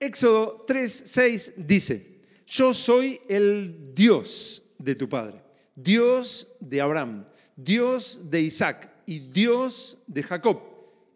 Éxodo 0.00 0.64
3, 0.66 1.02
6 1.06 1.52
dice, 1.56 2.20
yo 2.46 2.72
soy 2.72 3.20
el 3.28 3.92
Dios 3.94 4.62
de 4.78 4.94
tu 4.94 5.08
padre, 5.08 5.42
Dios 5.74 6.48
de 6.60 6.80
Abraham, 6.80 7.24
Dios 7.56 8.20
de 8.30 8.42
Isaac 8.42 8.90
y 9.06 9.18
Dios 9.18 9.98
de 10.06 10.22
Jacob. 10.22 10.60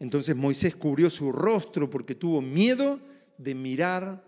Entonces 0.01 0.35
Moisés 0.35 0.75
cubrió 0.75 1.09
su 1.11 1.31
rostro 1.31 1.89
porque 1.89 2.15
tuvo 2.15 2.41
miedo 2.41 2.99
de 3.39 3.55
mirar 3.55 4.25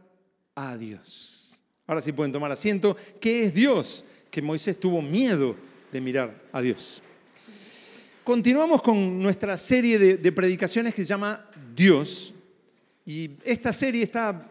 a 0.55 0.77
Dios. 0.77 1.63
Ahora 1.87 2.01
sí 2.01 2.13
pueden 2.13 2.33
tomar 2.33 2.51
asiento. 2.51 2.97
¿Qué 3.21 3.45
es 3.45 3.55
Dios? 3.55 4.05
Que 4.31 4.41
Moisés 4.41 4.79
tuvo 4.79 5.03
miedo 5.03 5.57
de 5.93 6.01
mirar 6.01 6.43
a 6.53 6.61
Dios. 6.61 7.03
Continuamos 8.25 8.83
con 8.83 9.23
nuestra 9.23 9.57
serie 9.57 9.99
de, 9.99 10.33
predicaciones 10.33 10.95
que 10.95 11.03
se 11.03 11.09
llama 11.09 11.49
Dios. 11.75 12.34
Y 13.07 13.33
esta 13.45 13.73
serie, 13.73 14.03
esta 14.03 14.51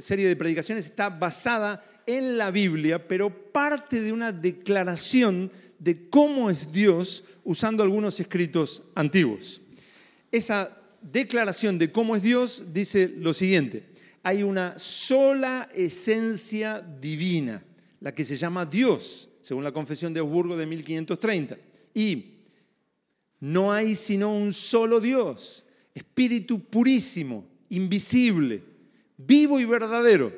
serie 0.00 0.28
de 0.28 0.36
predicaciones 0.36 0.84
está 0.84 1.08
basada 1.08 1.82
en 2.06 2.36
la 2.36 2.50
Biblia, 2.50 3.06
pero 3.06 3.30
parte 3.30 4.00
de 4.00 4.12
una 4.12 4.32
declaración 4.32 5.50
de 5.78 6.08
cómo 6.08 6.50
es 6.50 6.72
Dios 6.72 7.24
usando 7.44 7.82
algunos 7.82 8.20
escritos 8.20 8.82
antiguos. 8.94 9.62
Esa 10.30 10.76
declaración 11.00 11.78
de 11.78 11.90
cómo 11.90 12.14
es 12.14 12.22
Dios 12.22 12.64
dice 12.72 13.08
lo 13.16 13.32
siguiente, 13.32 13.84
hay 14.22 14.42
una 14.42 14.78
sola 14.78 15.68
esencia 15.74 16.80
divina, 16.80 17.62
la 18.00 18.14
que 18.14 18.24
se 18.24 18.36
llama 18.36 18.66
Dios, 18.66 19.30
según 19.40 19.64
la 19.64 19.72
confesión 19.72 20.12
de 20.12 20.20
Augsburgo 20.20 20.56
de 20.56 20.66
1530. 20.66 21.56
Y 21.94 22.34
no 23.40 23.72
hay 23.72 23.96
sino 23.96 24.34
un 24.34 24.52
solo 24.52 25.00
Dios, 25.00 25.64
espíritu 25.94 26.60
purísimo, 26.60 27.46
invisible, 27.70 28.62
vivo 29.16 29.58
y 29.58 29.64
verdadero, 29.64 30.32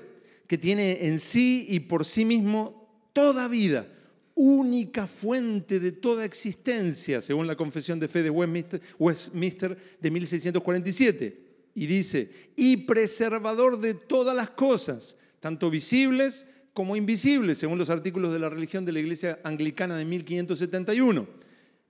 que 0.47 0.59
tiene 0.59 1.07
en 1.07 1.19
sí 1.19 1.67
y 1.69 1.81
por 1.81 2.05
sí 2.05 2.25
mismo 2.25 3.09
toda 3.13 3.49
vida, 3.49 3.87
única 4.35 5.07
fuente 5.07 5.81
de 5.81 5.93
toda 5.93 6.25
existencia, 6.25 7.21
según 7.21 7.47
la 7.47 7.57
confesión 7.57 7.99
de 7.99 8.09
fe 8.09 8.23
de 8.23 8.31
Westminster, 8.31 9.77
de 10.01 10.11
1647. 10.11 11.43
Y 11.75 11.87
dice, 11.87 12.31
y 12.55 12.79
preservador 12.79 13.81
de 13.81 13.95
todas 13.95 14.37
las 14.37 14.51
cosas, 14.51 15.17
tanto 15.41 15.71
visibles 15.71 16.47
como 16.75 16.97
invisibles, 16.97 17.59
según 17.59 17.79
los 17.79 17.91
artículos 17.91 18.33
de 18.33 18.39
la 18.39 18.49
religión 18.49 18.85
de 18.85 18.93
la 18.93 19.01
Iglesia 19.01 19.41
Anglicana 19.45 19.97
de 19.97 20.05
1571. 20.05 21.27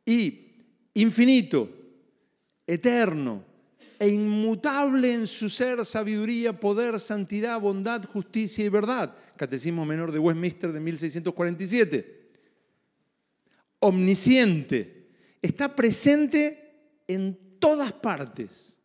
Y 0.06 0.52
infinito, 0.94 1.68
eterno 2.66 3.51
e 4.02 4.08
inmutable 4.08 5.12
en 5.14 5.28
su 5.28 5.48
ser, 5.48 5.86
sabiduría, 5.86 6.58
poder, 6.58 6.98
santidad, 6.98 7.60
bondad, 7.60 8.04
justicia 8.04 8.64
y 8.64 8.68
verdad. 8.68 9.14
Catecismo 9.36 9.86
Menor 9.86 10.10
de 10.10 10.18
Westminster 10.18 10.72
de 10.72 10.80
1647. 10.80 12.30
Omnisciente, 13.78 15.06
está 15.40 15.76
presente 15.76 16.98
en 17.06 17.38
todas 17.60 17.92
partes, 17.92 18.76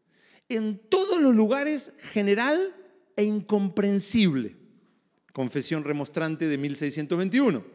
en 0.49 0.77
todos 0.87 1.19
los 1.19 1.33
lugares, 1.33 1.93
general 2.11 2.75
e 3.15 3.23
incomprensible. 3.23 4.55
Confesión 5.33 5.83
remostrante 5.83 6.47
de 6.47 6.59
1621 6.59 7.65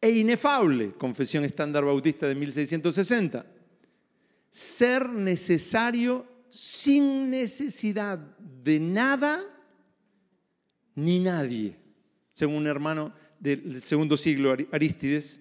e 0.00 0.10
inefable, 0.10 0.92
Confesión 0.92 1.44
Estándar 1.44 1.84
Bautista 1.84 2.28
de 2.28 2.36
1660. 2.36 3.57
Ser 4.50 5.08
necesario 5.08 6.26
sin 6.50 7.30
necesidad 7.30 8.18
de 8.18 8.80
nada 8.80 9.40
ni 10.94 11.20
nadie, 11.20 11.76
según 12.32 12.56
un 12.56 12.66
hermano 12.66 13.12
del 13.38 13.82
segundo 13.82 14.16
siglo, 14.16 14.56
Arístides. 14.72 15.40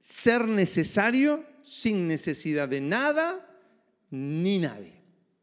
Ser 0.00 0.48
necesario 0.48 1.44
sin 1.62 2.08
necesidad 2.08 2.68
de 2.68 2.80
nada 2.80 3.46
ni 4.10 4.58
nadie. 4.58 4.94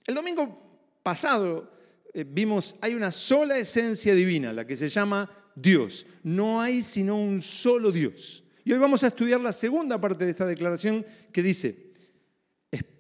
El 0.05 0.15
domingo 0.15 0.99
pasado 1.03 1.71
eh, 2.13 2.25
vimos, 2.27 2.75
hay 2.81 2.95
una 2.95 3.11
sola 3.11 3.57
esencia 3.57 4.15
divina, 4.15 4.51
la 4.51 4.65
que 4.65 4.75
se 4.75 4.89
llama 4.89 5.29
Dios. 5.55 6.07
No 6.23 6.59
hay 6.59 6.81
sino 6.81 7.19
un 7.19 7.41
solo 7.41 7.91
Dios. 7.91 8.43
Y 8.63 8.73
hoy 8.73 8.79
vamos 8.79 9.03
a 9.03 9.07
estudiar 9.07 9.39
la 9.39 9.53
segunda 9.53 10.01
parte 10.01 10.25
de 10.25 10.31
esta 10.31 10.45
declaración 10.45 11.05
que 11.31 11.43
dice, 11.43 11.86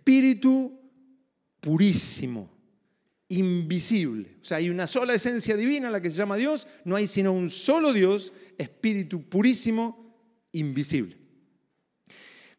Espíritu 0.07 0.71
purísimo, 1.59 2.49
invisible. 3.27 4.37
O 4.41 4.45
sea, 4.45 4.55
hay 4.55 4.69
una 4.69 4.87
sola 4.87 5.13
esencia 5.13 5.57
divina, 5.57 5.89
la 5.89 6.01
que 6.01 6.09
se 6.09 6.15
llama 6.15 6.37
Dios. 6.37 6.65
No 6.85 6.95
hay 6.95 7.07
sino 7.07 7.33
un 7.33 7.49
solo 7.49 7.91
Dios, 7.91 8.31
Espíritu 8.57 9.23
purísimo, 9.23 10.15
invisible. 10.53 11.17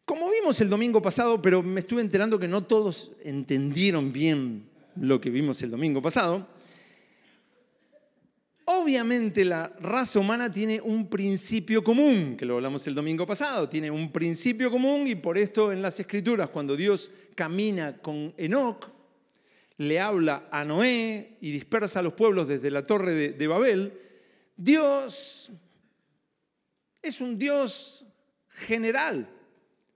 Como 0.05 0.29
vimos 0.29 0.61
el 0.61 0.69
domingo 0.69 1.01
pasado, 1.01 1.41
pero 1.41 1.63
me 1.63 1.79
estuve 1.79 2.01
enterando 2.01 2.37
que 2.37 2.47
no 2.47 2.65
todos 2.65 3.13
entendieron 3.23 4.13
bien 4.13 4.69
lo 4.95 5.19
que 5.19 5.31
vimos 5.31 5.59
el 5.63 5.71
domingo 5.71 6.03
pasado, 6.03 6.47
Obviamente 8.71 9.43
la 9.45 9.73
raza 9.79 10.19
humana 10.19 10.51
tiene 10.51 10.79
un 10.79 11.09
principio 11.09 11.83
común, 11.83 12.37
que 12.37 12.45
lo 12.45 12.57
hablamos 12.57 12.85
el 12.85 12.93
domingo 12.93 13.25
pasado, 13.25 13.67
tiene 13.67 13.89
un 13.89 14.11
principio 14.11 14.69
común 14.69 15.07
y 15.07 15.15
por 15.15 15.39
esto 15.39 15.71
en 15.71 15.81
las 15.81 15.99
escrituras, 15.99 16.49
cuando 16.49 16.75
Dios 16.77 17.11
camina 17.33 17.97
con 17.97 18.31
Enoch, 18.37 18.85
le 19.77 19.99
habla 19.99 20.49
a 20.51 20.63
Noé 20.63 21.37
y 21.41 21.49
dispersa 21.49 22.01
a 22.01 22.03
los 22.03 22.13
pueblos 22.13 22.47
desde 22.47 22.69
la 22.69 22.85
torre 22.85 23.31
de, 23.31 23.47
Babel, 23.47 23.91
Dios 24.55 25.51
es 27.01 27.21
un 27.21 27.39
Dios 27.39 28.05
general, 28.49 29.27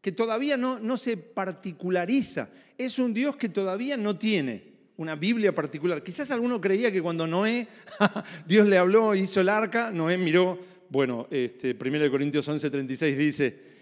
que 0.02 0.12
todavía 0.12 0.58
no, 0.58 0.80
no 0.80 0.98
se 0.98 1.18
particulariza, 1.18 2.50
es 2.76 2.98
un 2.98 3.14
Dios 3.14 3.36
que 3.36 3.50
todavía 3.50 3.98
no 3.98 4.18
tiene 4.18 4.73
una 4.98 5.16
Biblia 5.16 5.52
particular. 5.52 6.04
Quizás 6.04 6.32
alguno 6.32 6.62
creía 6.62 6.92
que 6.92 7.02
cuando 7.02 7.26
Noé, 7.26 7.68
Dios 8.48 8.68
le 8.68 8.78
habló, 8.78 9.16
hizo 9.16 9.42
el 9.42 9.50
arca, 9.50 9.92
Noé 9.92 10.18
miró, 10.18 10.60
bueno, 10.90 11.28
este, 11.32 11.76
1 11.80 12.12
Corintios 12.12 12.48
11, 12.48 12.70
36 12.70 13.18
dice, 13.18 13.74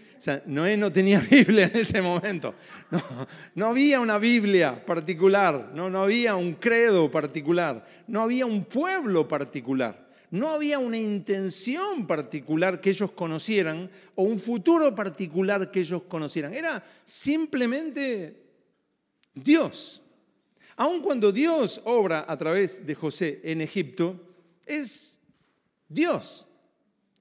Noé 0.46 0.78
no 0.78 0.92
tenía 0.92 1.20
Biblia 1.30 1.66
en 1.66 1.82
ese 1.82 2.02
momento. 2.02 2.56
No, 2.90 3.02
no 3.56 3.66
había 3.68 4.00
una 4.00 4.18
Biblia 4.18 4.86
particular, 4.86 5.72
no, 5.74 5.90
no 5.90 6.04
había 6.04 6.36
un 6.36 6.54
credo 6.54 7.10
particular, 7.10 7.86
no 8.08 8.22
había 8.22 8.46
un 8.46 8.66
pueblo 8.66 9.28
particular, 9.28 10.10
no 10.30 10.50
había 10.50 10.80
una 10.80 10.98
intención 10.98 12.08
particular 12.08 12.80
que 12.80 12.92
ellos 12.92 13.12
conocieran 13.12 13.90
o 14.16 14.24
un 14.24 14.40
futuro 14.40 14.94
particular 14.96 15.72
que 15.72 15.82
ellos 15.82 16.04
conocieran. 16.04 16.54
Era 16.54 16.84
simplemente 17.06 18.42
Dios. 19.34 20.02
Aun 20.82 21.04
cuando 21.04 21.32
Dios 21.32 21.80
obra 21.86 22.26
a 22.28 22.36
través 22.36 22.88
de 22.88 22.96
José 22.96 23.40
en 23.44 23.62
Egipto, 23.62 24.20
es 24.66 25.20
Dios. 25.88 26.48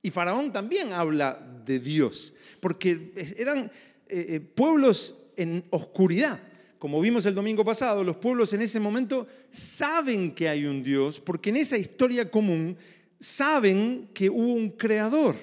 Y 0.00 0.08
Faraón 0.08 0.50
también 0.50 0.94
habla 0.94 1.38
de 1.66 1.78
Dios, 1.78 2.32
porque 2.58 3.12
eran 3.36 3.70
eh, 4.08 4.26
eh, 4.28 4.40
pueblos 4.40 5.14
en 5.36 5.62
oscuridad. 5.68 6.40
Como 6.78 7.02
vimos 7.02 7.26
el 7.26 7.34
domingo 7.34 7.62
pasado, 7.62 8.02
los 8.02 8.16
pueblos 8.16 8.50
en 8.54 8.62
ese 8.62 8.80
momento 8.80 9.26
saben 9.50 10.34
que 10.34 10.48
hay 10.48 10.64
un 10.64 10.82
Dios, 10.82 11.20
porque 11.20 11.50
en 11.50 11.56
esa 11.56 11.76
historia 11.76 12.30
común 12.30 12.78
saben 13.18 14.08
que 14.14 14.30
hubo 14.30 14.54
un 14.54 14.70
creador. 14.70 15.36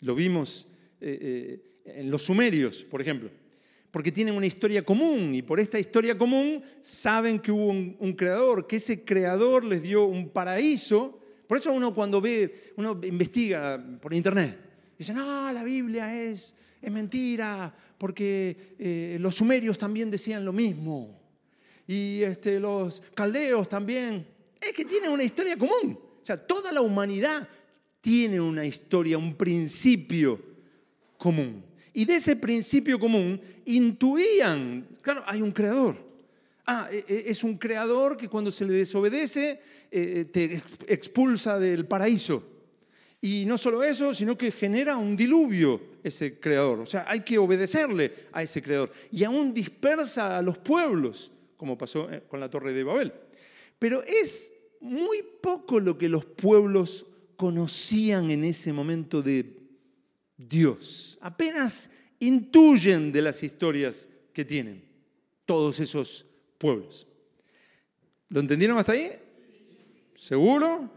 Lo 0.00 0.14
vimos 0.14 0.66
eh, 0.98 1.60
en 1.84 2.10
los 2.10 2.22
sumerios, 2.22 2.84
por 2.84 3.02
ejemplo 3.02 3.43
porque 3.94 4.10
tienen 4.10 4.34
una 4.34 4.46
historia 4.46 4.82
común 4.82 5.36
y 5.36 5.42
por 5.42 5.60
esta 5.60 5.78
historia 5.78 6.18
común 6.18 6.60
saben 6.82 7.38
que 7.38 7.52
hubo 7.52 7.68
un, 7.68 8.12
creador, 8.14 8.66
que 8.66 8.74
ese 8.74 9.04
creador 9.04 9.64
les 9.64 9.84
dio 9.84 10.06
un 10.06 10.30
paraíso. 10.30 11.16
Por 11.46 11.58
eso 11.58 11.72
uno 11.72 11.94
cuando 11.94 12.20
ve, 12.20 12.72
uno 12.76 12.98
investiga 13.04 13.80
por 14.02 14.12
internet, 14.12 14.58
dice, 14.98 15.14
no, 15.14 15.52
la 15.52 15.62
Biblia 15.62 16.12
es, 16.20 16.56
es 16.82 16.90
mentira, 16.90 17.72
porque 17.96 18.74
eh, 18.80 19.16
los 19.20 19.36
sumerios 19.36 19.78
también 19.78 20.10
decían 20.10 20.44
lo 20.44 20.52
mismo. 20.52 21.16
Y 21.86 22.20
este, 22.22 22.58
los 22.58 23.00
caldeos 23.14 23.68
también. 23.68 24.26
Es 24.60 24.72
que 24.72 24.84
tienen 24.84 25.12
una 25.12 25.22
historia 25.22 25.56
común. 25.56 25.96
O 26.20 26.26
sea, 26.26 26.36
toda 26.36 26.72
la 26.72 26.80
humanidad 26.80 27.48
tiene 28.00 28.40
una 28.40 28.66
historia, 28.66 29.18
un 29.18 29.36
principio 29.36 30.40
común. 31.16 31.73
Y 31.94 32.04
de 32.04 32.16
ese 32.16 32.34
principio 32.34 32.98
común 32.98 33.40
intuían, 33.64 34.86
claro, 35.00 35.22
hay 35.26 35.40
un 35.40 35.52
creador. 35.52 35.96
Ah, 36.66 36.88
e, 36.90 37.04
e, 37.06 37.24
es 37.30 37.44
un 37.44 37.56
creador 37.56 38.16
que 38.16 38.28
cuando 38.28 38.50
se 38.50 38.64
le 38.64 38.72
desobedece 38.72 39.60
eh, 39.90 40.20
eh, 40.20 40.24
te 40.24 40.62
expulsa 40.92 41.58
del 41.58 41.86
paraíso. 41.86 42.42
Y 43.20 43.46
no 43.46 43.56
solo 43.56 43.82
eso, 43.84 44.12
sino 44.12 44.36
que 44.36 44.50
genera 44.50 44.96
un 44.96 45.16
diluvio 45.16 45.80
ese 46.02 46.40
creador. 46.40 46.80
O 46.80 46.86
sea, 46.86 47.04
hay 47.06 47.20
que 47.20 47.38
obedecerle 47.38 48.12
a 48.32 48.42
ese 48.42 48.60
creador. 48.60 48.90
Y 49.12 49.22
aún 49.22 49.54
dispersa 49.54 50.36
a 50.36 50.42
los 50.42 50.58
pueblos, 50.58 51.30
como 51.56 51.78
pasó 51.78 52.10
eh, 52.10 52.24
con 52.28 52.40
la 52.40 52.50
torre 52.50 52.72
de 52.72 52.82
Babel. 52.82 53.12
Pero 53.78 54.02
es 54.02 54.52
muy 54.80 55.24
poco 55.40 55.78
lo 55.78 55.96
que 55.96 56.08
los 56.08 56.24
pueblos 56.24 57.06
conocían 57.36 58.30
en 58.30 58.44
ese 58.44 58.72
momento 58.72 59.22
de 59.22 59.63
Dios. 60.36 61.18
Apenas 61.20 61.90
intuyen 62.18 63.12
de 63.12 63.22
las 63.22 63.42
historias 63.42 64.08
que 64.32 64.44
tienen 64.44 64.84
todos 65.44 65.80
esos 65.80 66.26
pueblos. 66.58 67.06
¿Lo 68.28 68.40
entendieron 68.40 68.78
hasta 68.78 68.92
ahí? 68.92 69.10
¿Seguro? 70.16 70.90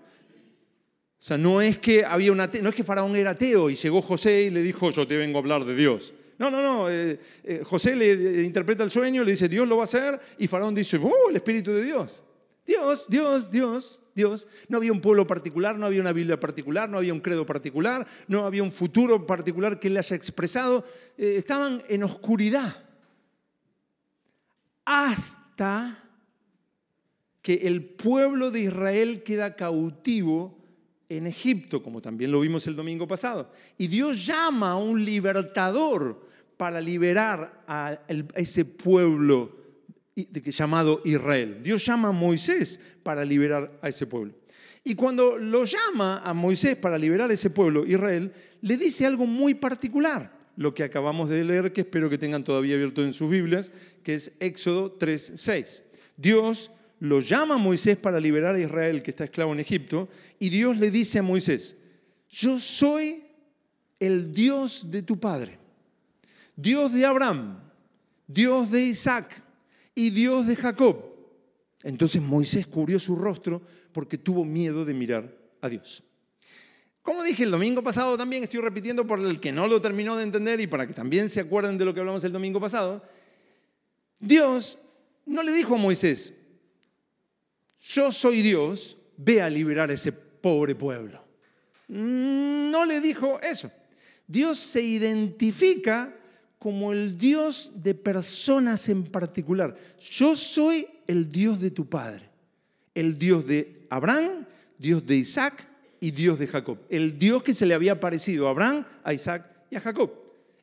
O 1.20 1.24
sea, 1.24 1.38
no 1.38 1.62
es 1.62 1.78
que 1.78 2.06
había 2.06 2.32
una 2.32 2.50
no 2.62 2.70
es 2.70 2.76
que 2.76 2.84
Faraón 2.84 3.16
era 3.16 3.32
ateo 3.32 3.70
y 3.70 3.76
llegó 3.76 4.02
José 4.02 4.44
y 4.44 4.50
le 4.50 4.62
dijo, 4.62 4.92
yo 4.92 5.06
te 5.06 5.18
vengo 5.18 5.38
a 5.38 5.42
hablar 5.42 5.66
de 5.66 5.76
Dios. 5.76 6.14
No, 6.38 6.52
no, 6.52 6.62
no. 6.62 6.90
Eh, 6.90 7.20
eh, 7.44 7.62
José 7.64 7.96
le 7.96 8.44
interpreta 8.44 8.84
el 8.84 8.92
sueño, 8.92 9.24
le 9.24 9.32
dice, 9.32 9.50
Dios 9.50 9.68
lo 9.68 9.78
va 9.78 9.84
a 9.84 9.86
hacer, 9.86 10.20
y 10.38 10.48
Faraón 10.48 10.76
dice, 10.76 10.98
oh, 11.02 11.30
el 11.30 11.36
Espíritu 11.36 11.72
de 11.72 11.84
Dios. 11.84 12.24
Dios, 12.68 13.08
Dios, 13.10 13.50
Dios, 13.50 14.02
Dios. 14.14 14.48
No 14.68 14.78
había 14.78 14.92
un 14.92 15.00
pueblo 15.00 15.26
particular, 15.26 15.78
no 15.80 15.86
había 15.86 16.02
una 16.02 16.12
Biblia 16.12 16.38
particular, 16.38 16.90
no 16.90 16.98
había 16.98 17.14
un 17.14 17.22
credo 17.22 17.46
particular, 17.46 18.06
no 18.28 18.46
había 18.46 18.62
un 18.62 18.72
futuro 18.72 19.26
particular 19.26 19.80
que 19.80 19.88
él 19.88 19.96
haya 19.96 20.16
expresado. 20.16 20.84
Eh, 21.18 21.36
estaban 21.38 21.82
en 21.88 22.04
oscuridad. 22.04 22.84
Hasta 24.84 26.04
que 27.42 27.54
el 27.64 27.84
pueblo 27.86 28.52
de 28.52 28.62
Israel 28.62 29.24
queda 29.24 29.56
cautivo 29.56 30.58
en 31.08 31.26
Egipto, 31.26 31.82
como 31.82 32.02
también 32.02 32.34
lo 32.34 32.42
vimos 32.42 32.68
el 32.68 32.76
domingo 32.76 33.08
pasado. 33.08 33.50
Y 33.78 33.88
Dios 33.88 34.26
llama 34.26 34.72
a 34.72 34.78
un 34.78 35.06
libertador 35.06 36.28
para 36.58 36.82
liberar 36.82 37.64
a 37.66 37.98
ese 38.36 38.66
pueblo 38.66 39.57
llamado 40.26 41.02
Israel. 41.06 41.60
Dios 41.64 41.86
llama 41.86 42.10
a 42.10 42.12
Moisés 42.12 42.80
para 43.04 43.24
liberar 43.24 43.80
a 43.82 43.90
ese 43.90 44.08
pueblo. 44.08 44.34
Y 44.84 44.96
cuando 44.96 45.38
lo 45.38 45.66
llama 45.66 46.22
a 46.24 46.34
Moisés 46.34 46.78
para 46.78 46.98
liberar 46.98 47.30
a 47.30 47.34
ese 47.34 47.50
pueblo, 47.50 47.86
Israel, 47.86 48.32
le 48.62 48.78
dice 48.78 49.06
algo 49.06 49.26
muy 49.26 49.54
particular, 49.54 50.32
lo 50.56 50.74
que 50.74 50.84
acabamos 50.84 51.30
de 51.30 51.44
leer, 51.44 51.72
que 51.72 51.82
espero 51.82 52.10
que 52.10 52.18
tengan 52.18 52.44
todavía 52.44 52.76
abierto 52.76 53.04
en 53.04 53.14
sus 53.14 53.30
Biblias, 53.30 53.72
que 54.02 54.16
es 54.16 54.32
Éxodo 54.40 54.98
3.6. 54.98 55.84
Dios 56.16 56.72
lo 57.00 57.20
llama 57.20 57.56
a 57.56 57.60
Moisés 57.60 57.98
para 57.98 58.20
liberar 58.20 58.56
a 58.56 58.60
Israel 58.60 59.04
que 59.04 59.12
está 59.12 59.26
esclavo 59.26 59.54
en 59.54 59.60
Egipto, 59.60 60.10
y 60.40 60.50
Dios 60.50 60.78
le 60.78 60.90
dice 60.90 61.20
a 61.20 61.24
Moisés, 61.24 61.78
yo 62.30 62.60
soy 62.60 63.24
el 64.00 64.34
Dios 64.34 64.90
de 64.90 65.04
tu 65.04 65.20
padre, 65.20 65.60
Dios 66.56 66.92
de 66.94 67.06
Abraham, 67.06 67.60
Dios 68.26 68.72
de 68.72 68.82
Isaac 68.82 69.44
y 69.98 70.12
Dios 70.12 70.46
de 70.46 70.56
Jacob. 70.56 70.96
Entonces 71.82 72.22
Moisés 72.22 72.68
cubrió 72.68 73.00
su 73.00 73.16
rostro 73.16 73.64
porque 73.92 74.20
tuvo 74.20 74.46
miedo 74.46 74.86
de 74.86 74.94
mirar 74.94 75.36
a 75.60 75.70
Dios. 75.70 76.04
Como 77.02 77.24
dije 77.24 77.44
el 77.44 77.50
domingo 77.50 77.82
pasado, 77.82 78.16
también 78.16 78.44
estoy 78.44 78.62
repitiendo 78.62 79.08
por 79.08 79.20
el 79.20 79.40
que 79.40 79.52
no 79.52 79.68
lo 79.68 79.82
terminó 79.82 80.16
de 80.16 80.22
entender 80.22 80.60
y 80.60 80.68
para 80.68 80.86
que 80.86 80.94
también 80.94 81.32
se 81.32 81.40
acuerden 81.40 81.80
de 81.80 81.86
lo 81.86 81.96
que 81.96 82.00
hablamos 82.00 82.24
el 82.24 82.32
domingo 82.32 82.60
pasado, 82.60 83.04
Dios 84.20 84.78
no 85.26 85.42
le 85.42 85.52
dijo 85.52 85.74
a 85.74 85.80
Moisés, 85.80 86.32
yo 87.82 88.12
soy 88.12 88.44
Dios, 88.44 88.98
ve 89.18 89.42
a 89.42 89.50
liberar 89.50 89.90
a 89.90 89.94
ese 89.94 90.12
pobre 90.12 90.76
pueblo. 90.76 91.26
No 91.88 92.86
le 92.86 93.02
dijo 93.02 93.40
eso. 93.42 93.72
Dios 94.28 94.60
se 94.60 94.82
identifica 94.84 96.14
como 96.60 96.92
el 96.92 97.18
Dios 97.18 97.72
de 97.76 97.94
personas 97.94 98.90
en 98.90 99.04
particular. 99.04 99.76
Yo 100.00 100.36
soy 100.36 100.88
el 101.06 101.30
Dios 101.30 101.60
de 101.60 101.72
tu 101.72 101.88
padre, 101.88 102.30
el 102.96 103.18
Dios 103.18 103.46
de 103.46 103.86
Abraham, 103.90 104.46
Dios 104.78 105.06
de 105.06 105.18
Isaac 105.18 105.68
y 106.00 106.12
Dios 106.12 106.40
de 106.40 106.48
Jacob. 106.48 106.80
El 106.90 107.18
Dios 107.18 107.44
que 107.44 107.54
se 107.54 107.66
le 107.66 107.74
había 107.74 108.00
parecido 108.00 108.48
a 108.48 108.52
Abraham, 108.52 108.86
a 109.04 109.14
Isaac 109.14 109.46
y 109.70 109.76
a 109.76 109.82
Jacob. 109.82 110.12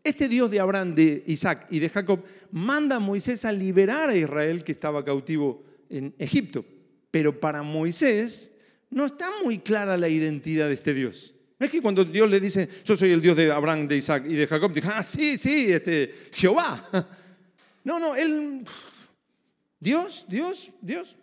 Este 0.02 0.29
Dios 0.29 0.50
de 0.50 0.61
Abraham, 0.61 0.94
de 0.94 1.25
Isaac 1.26 1.67
y 1.70 1.79
de 1.79 1.88
Jacob 1.88 2.23
manda 2.50 2.96
a 2.96 3.00
Moisés 3.00 3.44
a 3.44 3.52
liberar 3.52 4.11
a 4.11 4.17
Israel 4.17 4.62
que 4.62 4.73
estaba 4.73 5.05
cautivo 5.05 5.64
en 5.88 6.14
Egipto. 6.19 6.64
Pero 7.11 7.41
para 7.41 7.62
Moisés 7.62 8.52
no 8.91 9.06
está 9.06 9.31
muy 9.43 9.61
clara 9.61 9.96
la 9.96 10.08
identidad 10.08 10.69
de 10.69 10.75
este 10.75 10.93
Dios. 10.93 11.33
Es 11.58 11.70
que 11.70 11.80
cuando 11.80 12.04
Dios 12.04 12.28
le 12.28 12.40
dice, 12.40 12.68
yo 12.84 12.96
soy 12.96 13.12
el 13.12 13.20
Dios 13.20 13.36
de 13.36 13.50
Abraham, 13.50 13.86
de 13.86 13.96
Isaac 13.96 14.24
y 14.28 14.34
de 14.34 14.46
Jacob, 14.46 14.72
dice, 14.72 14.88
ah, 14.92 15.02
sí, 15.02 15.38
sí, 15.38 15.72
este, 15.72 16.12
Jehová. 16.32 16.88
No, 17.86 17.98
no, 17.98 18.16
él, 18.16 18.64
Dios, 19.78 20.24
Dios, 20.26 20.72
Dios. 20.80 21.18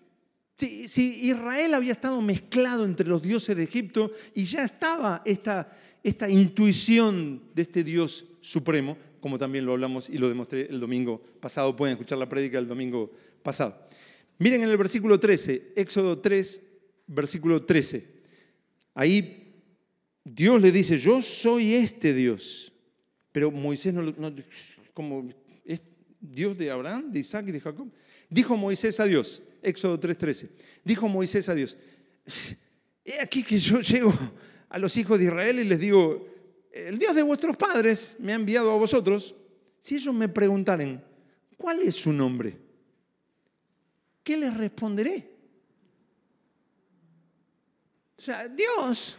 Si, 0.55 0.87
si, 0.87 1.27
Israel 1.27 1.73
había 1.73 1.93
estado 1.93 2.21
mezclado 2.21 2.85
entre 2.85 3.07
los 3.07 3.19
dioses 3.19 3.57
de 3.57 3.63
Egipto 3.63 4.11
y 4.35 4.43
ya 4.43 4.63
estaba 4.65 5.23
esta, 5.25 5.75
esta 6.03 6.29
intuición 6.29 7.41
de 7.55 7.63
este 7.63 7.83
Dios 7.83 8.25
supremo, 8.41 8.95
como 9.19 9.39
también 9.39 9.65
lo 9.65 9.71
hablamos 9.71 10.07
y 10.07 10.19
lo 10.19 10.29
demostré 10.29 10.67
el 10.69 10.79
domingo 10.79 11.19
pasado, 11.39 11.75
pueden 11.75 11.93
escuchar 11.93 12.19
la 12.19 12.29
prédica 12.29 12.57
del 12.57 12.67
domingo 12.67 13.11
pasado. 13.41 13.87
Miren 14.37 14.61
en 14.61 14.69
el 14.69 14.77
versículo 14.77 15.19
13, 15.19 15.73
Éxodo 15.75 16.19
3, 16.19 16.61
versículo 17.07 17.63
13. 17.63 18.07
Ahí 18.93 19.40
Dios 20.23 20.61
le 20.61 20.71
dice, 20.71 20.97
yo 20.97 21.21
soy 21.21 21.73
este 21.73 22.13
Dios. 22.13 22.71
Pero 23.31 23.49
Moisés 23.51 23.93
no, 23.93 24.01
no 24.03 24.33
como 24.93 25.27
es 25.65 25.81
Dios 26.19 26.57
de 26.57 26.69
Abraham, 26.69 27.11
de 27.11 27.19
Isaac 27.19 27.45
y 27.47 27.51
de 27.51 27.61
Jacob. 27.61 27.87
Dijo 28.29 28.57
Moisés 28.57 28.99
a 28.99 29.05
Dios, 29.05 29.41
Éxodo 29.61 29.99
3:13. 29.99 30.49
Dijo 30.83 31.07
Moisés 31.07 31.47
a 31.49 31.55
Dios, 31.55 31.77
he 33.05 33.19
aquí 33.19 33.43
que 33.43 33.57
yo 33.59 33.79
llego 33.81 34.13
a 34.69 34.77
los 34.77 34.95
hijos 34.97 35.17
de 35.19 35.25
Israel 35.25 35.59
y 35.59 35.63
les 35.63 35.79
digo, 35.79 36.27
el 36.71 36.97
Dios 36.97 37.15
de 37.15 37.23
vuestros 37.23 37.57
padres 37.57 38.15
me 38.19 38.31
ha 38.33 38.35
enviado 38.35 38.71
a 38.71 38.77
vosotros. 38.77 39.35
Si 39.79 39.95
ellos 39.95 40.13
me 40.13 40.29
preguntaren, 40.29 41.03
¿cuál 41.57 41.81
es 41.81 41.95
su 41.95 42.13
nombre? 42.13 42.57
¿qué 44.23 44.37
les 44.37 44.55
responderé? 44.55 45.29
O 48.17 48.21
sea, 48.21 48.47
Dios. 48.47 49.17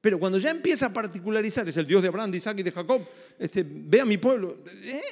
Pero 0.00 0.18
cuando 0.18 0.38
ya 0.38 0.50
empieza 0.50 0.86
a 0.86 0.92
particularizar, 0.92 1.68
es 1.68 1.76
el 1.76 1.86
Dios 1.86 2.02
de 2.02 2.08
Abraham, 2.08 2.30
de 2.30 2.38
Isaac 2.38 2.58
y 2.58 2.62
de 2.62 2.72
Jacob, 2.72 3.06
este, 3.38 3.64
ve 3.66 4.00
a 4.00 4.04
mi 4.04 4.16
pueblo. 4.16 4.58
¿eh? 4.66 5.02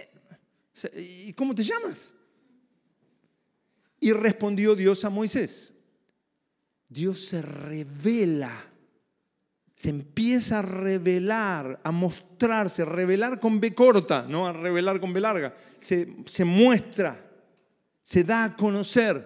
¿Y 0.96 1.32
cómo 1.34 1.54
te 1.54 1.62
llamas? 1.62 2.14
Y 4.00 4.12
respondió 4.12 4.74
Dios 4.74 5.04
a 5.04 5.10
Moisés. 5.10 5.74
Dios 6.88 7.26
se 7.26 7.42
revela, 7.42 8.54
se 9.74 9.90
empieza 9.90 10.60
a 10.60 10.62
revelar, 10.62 11.80
a 11.84 11.90
mostrarse, 11.90 12.82
a 12.82 12.86
revelar 12.86 13.40
con 13.40 13.60
B 13.60 13.74
corta, 13.74 14.24
no 14.26 14.46
a 14.46 14.52
revelar 14.52 14.98
con 14.98 15.12
B 15.12 15.20
larga. 15.20 15.54
Se, 15.78 16.16
se 16.24 16.44
muestra 16.44 17.28
se 18.08 18.24
da 18.24 18.44
a 18.44 18.56
conocer 18.56 19.22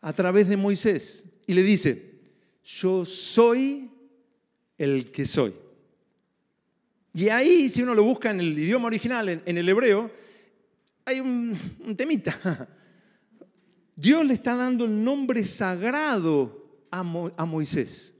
a 0.00 0.12
través 0.12 0.48
de 0.48 0.56
Moisés 0.56 1.24
y 1.46 1.54
le 1.54 1.62
dice, 1.62 2.18
yo 2.64 3.04
soy 3.04 3.88
el 4.80 5.10
que 5.12 5.26
soy. 5.26 5.54
Y 7.12 7.28
ahí, 7.28 7.68
si 7.68 7.82
uno 7.82 7.94
lo 7.94 8.02
busca 8.02 8.30
en 8.30 8.40
el 8.40 8.58
idioma 8.58 8.86
original, 8.86 9.28
en, 9.28 9.58
el 9.58 9.68
hebreo, 9.68 10.10
hay 11.04 11.20
un, 11.20 11.54
temita. 11.96 12.66
Dios 13.96 14.24
le 14.24 14.32
está 14.32 14.56
dando 14.56 14.86
el 14.86 15.04
nombre 15.04 15.44
sagrado 15.44 16.86
a, 16.90 17.02
Moisés. 17.02 18.14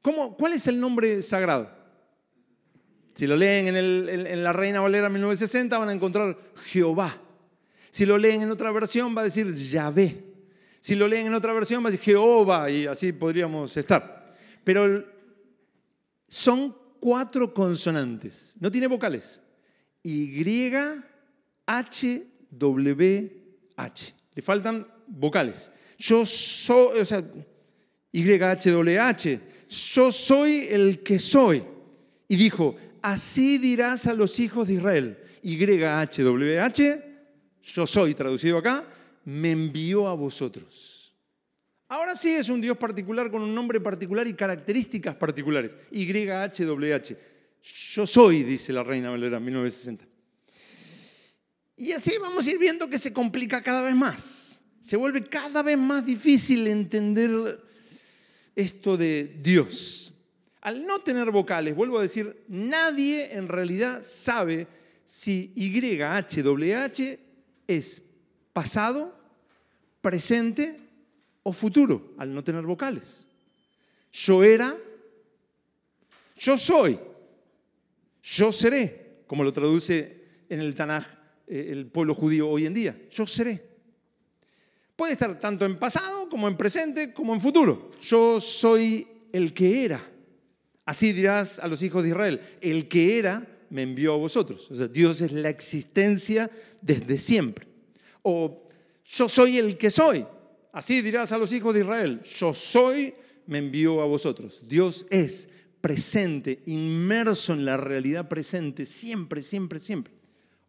¿Cómo, 0.00 0.36
¿Cuál 0.36 0.54
es 0.54 0.66
el 0.66 0.80
nombre 0.80 1.22
sagrado? 1.22 1.70
Si 3.14 3.26
lo 3.28 3.36
leen 3.36 3.68
en, 3.68 3.76
en 3.76 4.42
la 4.42 4.52
Reina 4.52 4.80
Valera 4.80 5.08
1960 5.08 5.78
van 5.78 5.90
a 5.90 5.92
encontrar 5.92 6.36
Jehová. 6.64 7.16
Si 7.90 8.06
lo 8.06 8.18
leen 8.18 8.42
en 8.42 8.50
otra 8.50 8.72
versión 8.72 9.16
va 9.16 9.20
a 9.20 9.24
decir 9.24 9.54
Yahvé. 9.54 10.24
Si 10.80 10.96
lo 10.96 11.06
leen 11.06 11.28
en 11.28 11.34
otra 11.34 11.52
versión 11.52 11.84
va 11.84 11.88
a 11.88 11.92
decir 11.92 12.04
Jehová 12.06 12.68
y 12.70 12.86
así 12.86 13.12
podríamos 13.12 13.76
estar. 13.76 14.34
Pero 14.64 15.12
son 16.32 16.74
cuatro 16.98 17.52
consonantes, 17.52 18.54
no 18.58 18.70
tiene 18.70 18.86
vocales. 18.86 19.42
Y, 20.02 20.72
H, 21.66 22.26
W, 22.50 23.32
H. 23.76 24.14
Le 24.34 24.42
faltan 24.42 24.86
vocales. 25.06 25.70
Yo 25.98 26.24
soy, 26.24 27.00
o 27.00 27.04
sea, 27.04 27.22
Y, 28.10 28.32
H, 28.42 28.70
W, 28.70 28.98
H. 28.98 29.40
Yo 29.68 30.10
soy 30.10 30.68
el 30.70 31.02
que 31.02 31.18
soy. 31.18 31.62
Y 32.28 32.36
dijo, 32.36 32.76
así 33.02 33.58
dirás 33.58 34.06
a 34.06 34.14
los 34.14 34.40
hijos 34.40 34.68
de 34.68 34.74
Israel. 34.74 35.18
Y, 35.42 35.62
H, 35.84 36.22
W, 36.22 36.60
H 36.60 37.12
yo 37.62 37.86
soy, 37.86 38.14
traducido 38.14 38.56
acá, 38.56 38.84
me 39.26 39.50
envió 39.50 40.08
a 40.08 40.14
vosotros. 40.14 40.91
Ahora 41.92 42.16
sí 42.16 42.30
es 42.30 42.48
un 42.48 42.58
Dios 42.58 42.78
particular 42.78 43.30
con 43.30 43.42
un 43.42 43.54
nombre 43.54 43.78
particular 43.78 44.26
y 44.26 44.32
características 44.32 45.14
particulares. 45.14 45.76
YHWH. 45.90 47.16
Yo 47.62 48.06
soy, 48.06 48.44
dice 48.44 48.72
la 48.72 48.82
Reina 48.82 49.10
Valera 49.10 49.38
1960. 49.38 50.06
Y 51.76 51.92
así 51.92 52.16
vamos 52.18 52.46
a 52.46 52.50
ir 52.50 52.58
viendo 52.58 52.88
que 52.88 52.96
se 52.96 53.12
complica 53.12 53.62
cada 53.62 53.82
vez 53.82 53.94
más. 53.94 54.62
Se 54.80 54.96
vuelve 54.96 55.22
cada 55.24 55.62
vez 55.62 55.76
más 55.76 56.06
difícil 56.06 56.66
entender 56.66 57.62
esto 58.56 58.96
de 58.96 59.36
Dios. 59.42 60.14
Al 60.62 60.86
no 60.86 61.00
tener 61.00 61.30
vocales, 61.30 61.74
vuelvo 61.74 61.98
a 61.98 62.02
decir, 62.02 62.42
nadie 62.48 63.34
en 63.34 63.48
realidad 63.48 64.02
sabe 64.02 64.66
si 65.04 65.52
YHWH 65.54 67.18
es 67.68 68.02
pasado, 68.54 69.14
presente 70.00 70.81
o 71.42 71.52
futuro, 71.52 72.14
al 72.18 72.34
no 72.34 72.44
tener 72.44 72.64
vocales. 72.64 73.28
Yo 74.12 74.44
era, 74.44 74.76
yo 76.36 76.58
soy, 76.58 76.98
yo 78.22 78.52
seré, 78.52 79.22
como 79.26 79.44
lo 79.44 79.52
traduce 79.52 80.22
en 80.48 80.60
el 80.60 80.74
Tanaj 80.74 81.06
eh, 81.46 81.68
el 81.70 81.86
pueblo 81.86 82.14
judío 82.14 82.48
hoy 82.48 82.66
en 82.66 82.74
día, 82.74 82.96
yo 83.10 83.26
seré. 83.26 83.72
Puede 84.94 85.14
estar 85.14 85.38
tanto 85.38 85.64
en 85.64 85.78
pasado 85.78 86.28
como 86.28 86.46
en 86.46 86.56
presente 86.56 87.12
como 87.12 87.34
en 87.34 87.40
futuro. 87.40 87.90
Yo 88.02 88.40
soy 88.40 89.06
el 89.32 89.52
que 89.52 89.84
era. 89.84 90.00
Así 90.84 91.12
dirás 91.12 91.58
a 91.58 91.66
los 91.66 91.82
hijos 91.82 92.02
de 92.02 92.10
Israel, 92.10 92.40
el 92.60 92.88
que 92.88 93.18
era 93.18 93.46
me 93.70 93.82
envió 93.82 94.14
a 94.14 94.18
vosotros. 94.18 94.70
O 94.70 94.74
sea, 94.74 94.86
Dios 94.86 95.20
es 95.22 95.32
la 95.32 95.48
existencia 95.48 96.50
desde 96.82 97.18
siempre. 97.18 97.66
O 98.22 98.68
yo 99.04 99.28
soy 99.28 99.58
el 99.58 99.78
que 99.78 99.90
soy. 99.90 100.26
Así 100.72 101.02
dirás 101.02 101.30
a 101.32 101.38
los 101.38 101.52
hijos 101.52 101.74
de 101.74 101.80
Israel, 101.80 102.22
yo 102.22 102.54
soy, 102.54 103.14
me 103.46 103.58
envió 103.58 104.00
a 104.00 104.06
vosotros. 104.06 104.62
Dios 104.66 105.06
es 105.10 105.50
presente, 105.82 106.62
inmerso 106.64 107.52
en 107.52 107.66
la 107.66 107.76
realidad 107.76 108.28
presente, 108.28 108.86
siempre, 108.86 109.42
siempre, 109.42 109.78
siempre. 109.78 110.14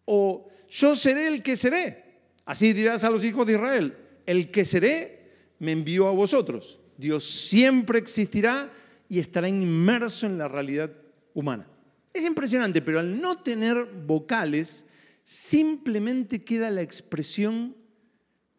O 0.06 0.50
yo 0.70 0.96
seré 0.96 1.28
el 1.28 1.42
que 1.42 1.56
seré. 1.56 2.04
Así 2.46 2.74
dirás 2.74 3.06
a 3.06 3.10
los 3.10 3.24
hijos 3.24 3.48
de 3.48 3.54
Israel, 3.54 3.96
el 4.26 4.52
que 4.52 4.66
seré 4.66 5.32
me 5.60 5.72
envió 5.72 6.08
a 6.08 6.12
vosotros. 6.12 6.80
Dios 6.98 7.24
siempre 7.24 8.00
existirá 8.00 8.72
y 9.08 9.20
estará 9.20 9.48
inmerso 9.48 10.26
en 10.26 10.38
la 10.38 10.50
realidad 10.50 10.92
humana. 11.34 11.66
Es 12.14 12.26
impresionante, 12.26 12.82
pero 12.82 13.00
al 13.00 13.22
no 13.22 13.42
tener 13.42 13.86
vocales, 13.86 14.86
simplemente 15.24 16.44
queda 16.44 16.70
la 16.70 16.82
expresión 16.82 17.76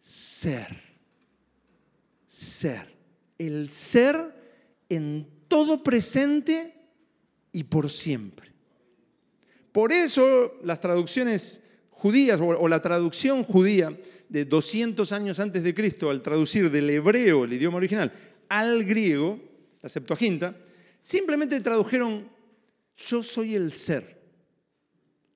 ser. 0.01 0.84
Ser. 2.35 2.93
El 3.39 3.71
ser 3.71 4.35
en 4.89 5.29
todo 5.47 5.85
presente 5.85 6.75
y 7.53 7.63
por 7.63 7.91
siempre. 7.91 8.51
Por 9.71 9.93
eso 9.93 10.55
las 10.65 10.81
traducciones 10.81 11.63
judías 11.91 12.41
o 12.41 12.67
la 12.67 12.83
traducción 12.83 13.45
judía 13.45 13.97
de 14.29 14.45
200 14.45 15.13
años 15.13 15.39
antes 15.39 15.63
de 15.63 15.75
Cristo 15.77 16.11
al 16.11 16.23
traducir 16.23 16.73
del 16.73 16.91
hebreo, 16.91 17.45
el 17.45 17.53
idioma 17.53 17.77
original, 17.77 18.13
al 18.49 18.85
griego, 18.85 19.39
la 19.81 19.89
Septuaginta, 19.89 20.57
simplemente 21.03 21.61
tradujeron 21.61 22.29
yo 22.97 23.23
soy 23.23 23.55
el 23.55 23.73
ser. 23.73 24.21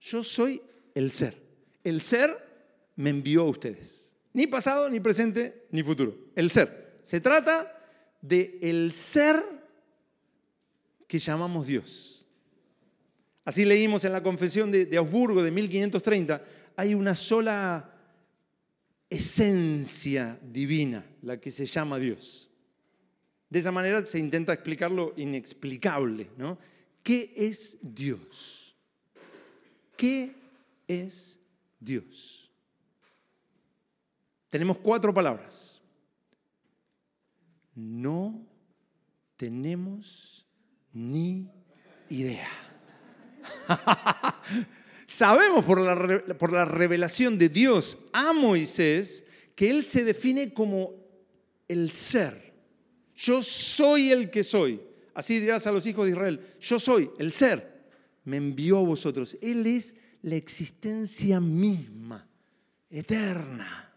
Yo 0.00 0.25
soy 0.25 0.61
el 0.97 1.12
ser. 1.12 1.40
El 1.85 2.00
ser 2.00 2.37
me 2.97 3.11
envió 3.11 3.43
a 3.43 3.50
ustedes. 3.50 4.17
Ni 4.33 4.49
pasado, 4.49 4.90
ni 4.90 4.99
presente, 4.99 5.67
ni 5.71 5.85
futuro. 5.85 6.17
El 6.35 6.50
ser. 6.50 6.88
Se 7.09 7.23
trata 7.23 7.73
de 8.21 8.59
el 8.61 8.93
ser 8.93 9.43
que 11.07 11.19
llamamos 11.19 11.67
Dios. 11.67 12.27
Así 13.47 13.65
leímos 13.65 14.05
en 14.05 14.12
la 14.12 14.23
confesión 14.23 14.71
de, 14.71 14.85
de 14.85 14.99
Augsburgo 14.99 15.43
de 15.43 15.50
1530, 15.50 16.43
hay 16.77 16.93
una 16.93 17.15
sola 17.15 17.95
esencia 19.09 20.38
divina, 20.43 21.03
la 21.23 21.41
que 21.41 21.50
se 21.50 21.65
llama 21.65 21.99
Dios. 21.99 22.50
De 23.49 23.61
esa 23.61 23.73
manera 23.73 24.05
se 24.05 24.19
intenta 24.19 24.53
explicar 24.53 24.91
lo 24.91 25.15
inexplicable, 25.17 26.29
¿no? 26.37 26.59
¿Qué 27.03 27.33
es 27.35 27.79
Dios? 27.81 28.77
¿Qué 29.97 30.35
es 30.87 31.38
Dios? 31.81 32.50
Tenemos 34.50 34.77
cuatro 34.77 35.15
palabras. 35.15 35.77
No 37.78 38.44
tenemos 39.37 40.44
ni 40.92 41.49
idea. 42.08 42.49
Sabemos 45.06 45.64
por 45.64 45.80
la, 45.80 46.37
por 46.37 46.52
la 46.52 46.64
revelación 46.64 47.38
de 47.38 47.49
Dios 47.49 47.97
a 48.12 48.32
Moisés 48.32 49.25
que 49.54 49.70
Él 49.70 49.85
se 49.85 50.02
define 50.02 50.52
como 50.52 50.92
el 51.68 51.92
ser. 51.92 52.52
Yo 53.14 53.44
soy 53.44 54.11
el 54.11 54.28
que 54.28 54.42
soy. 54.42 54.80
Así 55.14 55.38
dirás 55.38 55.64
a 55.68 55.73
los 55.73 55.87
hijos 55.87 56.04
de 56.06 56.11
Israel, 56.11 56.40
yo 56.61 56.80
soy 56.80 57.12
el 57.18 57.32
ser. 57.32 57.85
Me 58.25 58.38
envió 58.38 58.78
a 58.78 58.82
vosotros. 58.82 59.38
Él 59.40 59.64
es 59.68 59.94
la 60.23 60.35
existencia 60.35 61.38
misma, 61.38 62.28
eterna. 62.90 63.88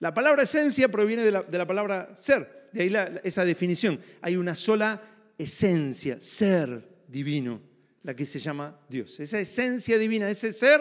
La 0.00 0.14
palabra 0.14 0.44
esencia 0.44 0.88
proviene 0.88 1.22
de 1.22 1.32
la, 1.32 1.66
palabra 1.66 2.14
ser, 2.16 2.57
de 2.72 2.82
ahí 2.82 3.20
esa 3.24 3.44
definición. 3.44 4.00
Hay 4.20 4.36
una 4.36 4.54
sola 4.54 5.02
esencia, 5.36 6.20
ser 6.20 7.04
divino 7.08 7.68
la 8.02 8.14
que 8.14 8.24
se 8.24 8.38
llama 8.38 8.78
Dios. 8.88 9.20
Esa 9.20 9.38
esencia 9.38 9.98
divina, 9.98 10.30
ese 10.30 10.52
ser, 10.52 10.80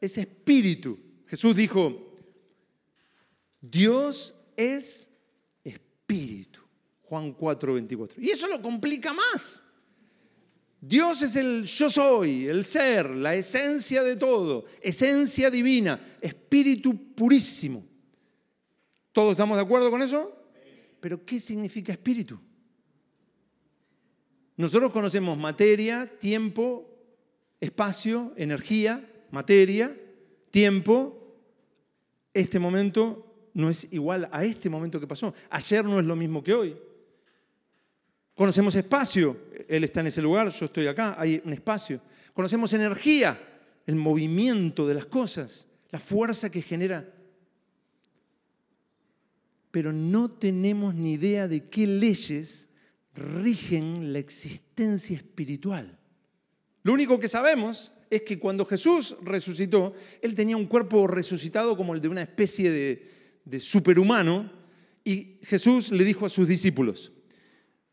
ese 0.00 0.20
espíritu. 0.20 0.98
Jesús 1.26 1.56
dijo, 1.56 2.14
Dios 3.60 4.34
es 4.56 5.10
espíritu. 5.64 6.60
Juan 7.04 7.32
4, 7.32 7.74
24. 7.74 8.20
Y 8.20 8.30
eso 8.30 8.46
lo 8.48 8.60
complica 8.60 9.12
más. 9.12 9.62
Dios 10.80 11.22
es 11.22 11.36
el 11.36 11.64
yo 11.64 11.90
soy, 11.90 12.46
el 12.46 12.64
ser, 12.64 13.10
la 13.10 13.34
esencia 13.34 14.02
de 14.04 14.14
todo, 14.14 14.64
esencia 14.80 15.50
divina, 15.50 16.00
espíritu 16.20 17.14
purísimo. 17.14 17.84
¿Todos 19.10 19.32
estamos 19.32 19.56
de 19.56 19.64
acuerdo 19.64 19.90
con 19.90 20.02
eso? 20.02 20.37
Pero 21.00 21.24
¿qué 21.24 21.40
significa 21.40 21.92
espíritu? 21.92 22.38
Nosotros 24.56 24.92
conocemos 24.92 25.38
materia, 25.38 26.10
tiempo, 26.18 26.88
espacio, 27.60 28.32
energía, 28.36 29.08
materia, 29.30 29.96
tiempo. 30.50 31.36
Este 32.34 32.58
momento 32.58 33.50
no 33.54 33.70
es 33.70 33.86
igual 33.92 34.28
a 34.32 34.44
este 34.44 34.68
momento 34.68 34.98
que 34.98 35.06
pasó. 35.06 35.32
Ayer 35.50 35.84
no 35.84 36.00
es 36.00 36.06
lo 36.06 36.16
mismo 36.16 36.42
que 36.42 36.54
hoy. 36.54 36.76
Conocemos 38.34 38.74
espacio, 38.76 39.36
Él 39.68 39.82
está 39.82 40.00
en 40.00 40.08
ese 40.08 40.22
lugar, 40.22 40.48
yo 40.50 40.66
estoy 40.66 40.86
acá, 40.86 41.16
hay 41.18 41.42
un 41.44 41.52
espacio. 41.52 42.00
Conocemos 42.32 42.72
energía, 42.72 43.36
el 43.84 43.96
movimiento 43.96 44.86
de 44.86 44.94
las 44.94 45.06
cosas, 45.06 45.66
la 45.90 45.98
fuerza 45.98 46.50
que 46.50 46.62
genera. 46.62 47.04
Pero 49.70 49.92
no 49.92 50.30
tenemos 50.30 50.94
ni 50.94 51.12
idea 51.12 51.48
de 51.48 51.68
qué 51.68 51.86
leyes 51.86 52.68
rigen 53.14 54.12
la 54.12 54.18
existencia 54.18 55.16
espiritual. 55.16 55.98
Lo 56.82 56.92
único 56.92 57.18
que 57.18 57.28
sabemos 57.28 57.92
es 58.10 58.22
que 58.22 58.38
cuando 58.38 58.64
Jesús 58.64 59.16
resucitó, 59.22 59.94
Él 60.22 60.34
tenía 60.34 60.56
un 60.56 60.66
cuerpo 60.66 61.06
resucitado 61.06 61.76
como 61.76 61.94
el 61.94 62.00
de 62.00 62.08
una 62.08 62.22
especie 62.22 62.70
de, 62.70 63.60
superhumano, 63.60 64.50
y 65.04 65.38
Jesús 65.42 65.90
le 65.90 66.04
dijo 66.04 66.26
a 66.26 66.28
sus 66.28 66.46
discípulos, 66.46 67.12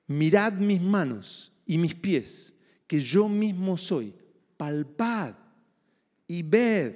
mirad 0.08 0.54
mis 0.54 0.82
manos 0.82 1.54
y 1.66 1.78
mis 1.78 1.96
pies, 1.96 2.54
que 2.88 3.00
yo 3.00 3.30
mismo 3.30 3.78
soy, 3.78 4.14
palpad 4.58 5.36
y 6.28 6.44
ved, 6.44 6.96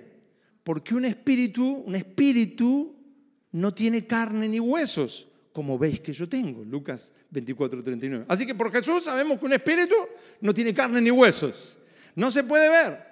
porque 0.64 0.94
un 0.94 1.06
espíritu, 1.06 1.84
un 1.86 1.96
espíritu 1.96 2.99
no 3.52 3.74
tiene 3.74 4.06
carne 4.06 4.48
ni 4.48 4.60
huesos, 4.60 5.28
como 5.52 5.78
veis 5.78 6.00
que 6.00 6.14
yo 6.14 6.28
tengo. 6.30 6.64
Lucas 6.64 7.14
24, 7.32 7.84
39. 7.84 8.26
Así 8.28 8.46
que 8.46 8.56
por 8.56 8.72
Jesús 8.72 9.04
sabemos 9.04 9.40
que 9.40 9.46
un 9.46 9.54
espíritu 9.54 9.96
no 10.42 10.54
tiene 10.54 10.74
carne 10.74 11.02
ni 11.02 11.12
huesos. 11.12 11.78
No 12.16 12.32
se 12.32 12.44
puede 12.44 12.70
ver. 12.70 13.10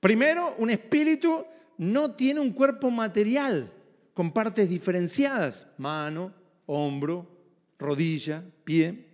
Primero, 0.00 0.54
un 0.58 0.70
espíritu 0.70 1.44
no 1.78 2.12
tiene 2.12 2.40
un 2.40 2.52
cuerpo 2.52 2.90
material 2.90 3.72
con 4.14 4.32
partes 4.32 4.68
diferenciadas, 4.68 5.66
mano, 5.78 6.32
hombro, 6.66 7.26
rodilla, 7.78 8.44
pie. 8.64 9.06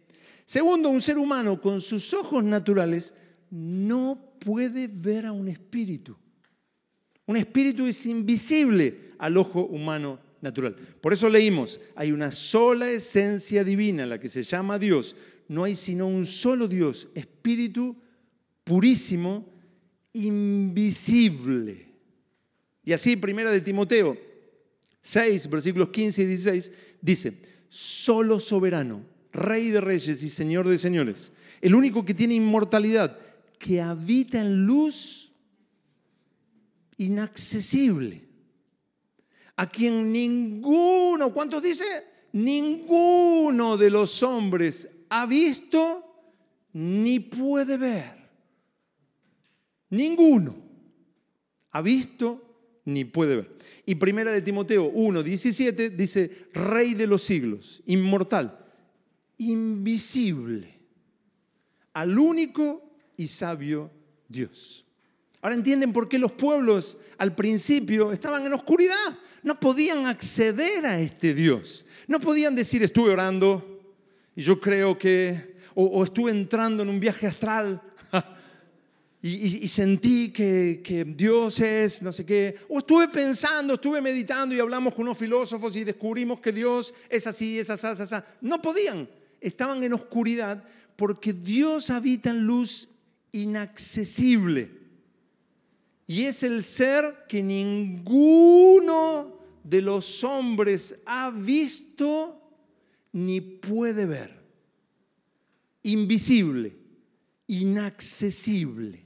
Segundo, 0.45 0.88
un 0.88 1.00
ser 1.00 1.19
humano 1.19 1.61
con 1.61 1.81
sus 1.81 2.12
ojos 2.14 2.43
naturales 2.43 3.14
no 3.50 4.33
puede 4.38 4.88
ver 4.88 5.26
a 5.26 5.33
un 5.33 5.49
espíritu. 5.49 6.17
Un 7.26 7.37
espíritu 7.37 7.87
es 7.87 8.05
invisible 8.05 9.12
al 9.19 9.37
ojo 9.37 9.64
humano 9.64 10.19
natural. 10.44 10.76
Por 11.00 11.12
eso 11.12 11.28
leímos, 11.28 11.80
hay 11.96 12.12
una 12.12 12.30
sola 12.30 12.88
esencia 12.90 13.64
divina, 13.64 14.06
la 14.06 14.20
que 14.20 14.28
se 14.28 14.44
llama 14.44 14.78
Dios. 14.78 15.16
No 15.48 15.64
hay 15.64 15.74
sino 15.74 16.06
un 16.06 16.26
solo 16.26 16.68
Dios, 16.68 17.08
espíritu 17.14 17.96
purísimo, 18.62 19.52
invisible. 20.12 21.88
Y 22.84 22.92
así, 22.92 23.16
primera 23.16 23.50
de 23.50 23.60
Timoteo 23.60 24.16
6, 25.00 25.50
versículos 25.50 25.88
15 25.88 26.22
y 26.22 26.26
16, 26.26 26.72
dice, 27.00 27.34
solo 27.68 28.38
soberano, 28.38 29.02
Rey 29.32 29.70
de 29.70 29.80
reyes 29.80 30.22
y 30.22 30.30
Señor 30.30 30.68
de 30.68 30.78
señores. 30.78 31.32
El 31.60 31.74
único 31.74 32.04
que 32.04 32.14
tiene 32.14 32.34
inmortalidad, 32.34 33.18
que 33.58 33.80
habita 33.80 34.40
en 34.40 34.64
luz 34.64 35.32
inaccesible. 36.96 38.24
A 39.56 39.68
quien 39.68 40.12
ninguno, 40.12 41.32
¿cuántos 41.32 41.62
dice? 41.62 41.84
Ninguno 42.32 43.76
de 43.76 43.90
los 43.90 44.23
hombres 44.23 44.88
ha 45.08 45.26
visto 45.26 46.04
ni 46.73 47.20
puede 47.20 47.76
ver. 47.76 48.25
Ninguno 49.90 50.56
ha 51.70 51.82
visto 51.82 52.80
ni 52.84 53.04
puede 53.04 53.37
ver. 53.37 53.58
Y 53.87 53.94
primera 53.94 54.32
de 54.32 54.42
Timoteo 54.42 54.84
1, 54.87 55.23
17 55.23 55.90
dice, 55.90 56.49
Rey 56.52 56.94
de 56.94 57.06
los 57.06 57.23
siglos, 57.23 57.82
inmortal, 57.87 58.58
invisible, 59.38 60.75
al 61.92 62.18
único 62.18 62.96
y 63.16 63.28
sabio 63.28 63.90
Dios. 64.28 64.84
Ahora 65.44 65.56
entienden 65.56 65.92
por 65.92 66.08
qué 66.08 66.18
los 66.18 66.32
pueblos 66.32 66.96
al 67.18 67.34
principio 67.34 68.12
estaban 68.12 68.46
en 68.46 68.54
oscuridad. 68.54 69.18
No 69.42 69.60
podían 69.60 70.06
acceder 70.06 70.86
a 70.86 70.98
este 70.98 71.34
Dios. 71.34 71.84
No 72.08 72.18
podían 72.18 72.54
decir, 72.54 72.82
estuve 72.82 73.10
orando 73.10 73.82
y 74.34 74.40
yo 74.40 74.58
creo 74.58 74.96
que, 74.96 75.56
o, 75.74 76.02
estuve 76.02 76.30
entrando 76.30 76.82
en 76.82 76.88
un 76.88 76.98
viaje 76.98 77.26
astral 77.26 77.82
y, 79.20 79.68
sentí 79.68 80.32
que, 80.32 80.80
que, 80.82 81.04
Dios 81.04 81.60
es 81.60 82.00
no 82.00 82.10
sé 82.10 82.24
qué. 82.24 82.56
O 82.70 82.78
estuve 82.78 83.08
pensando, 83.08 83.74
estuve 83.74 84.00
meditando 84.00 84.54
y 84.54 84.60
hablamos 84.60 84.94
con 84.94 85.02
unos 85.02 85.18
filósofos 85.18 85.76
y 85.76 85.84
descubrimos 85.84 86.40
que 86.40 86.52
Dios 86.52 86.94
es 87.10 87.26
así, 87.26 87.58
es 87.58 87.68
así, 87.68 87.86
es 87.86 88.00
así. 88.00 88.16
No 88.40 88.62
podían. 88.62 89.06
Estaban 89.42 89.84
en 89.84 89.92
oscuridad 89.92 90.64
porque 90.96 91.34
Dios 91.34 91.90
habita 91.90 92.30
en 92.30 92.46
luz 92.46 92.88
inaccesible. 93.30 94.84
Y 96.06 96.25
es 96.25 96.42
el 96.42 96.62
ser 96.62 97.25
que 97.28 97.42
ninguno 97.42 99.38
de 99.62 99.80
los 99.80 100.23
hombres 100.23 101.00
ha 101.06 101.30
visto 101.30 102.40
ni 103.12 103.40
puede 103.40 104.06
ver. 104.06 104.44
Invisible, 105.82 106.76
inaccesible. 107.46 109.04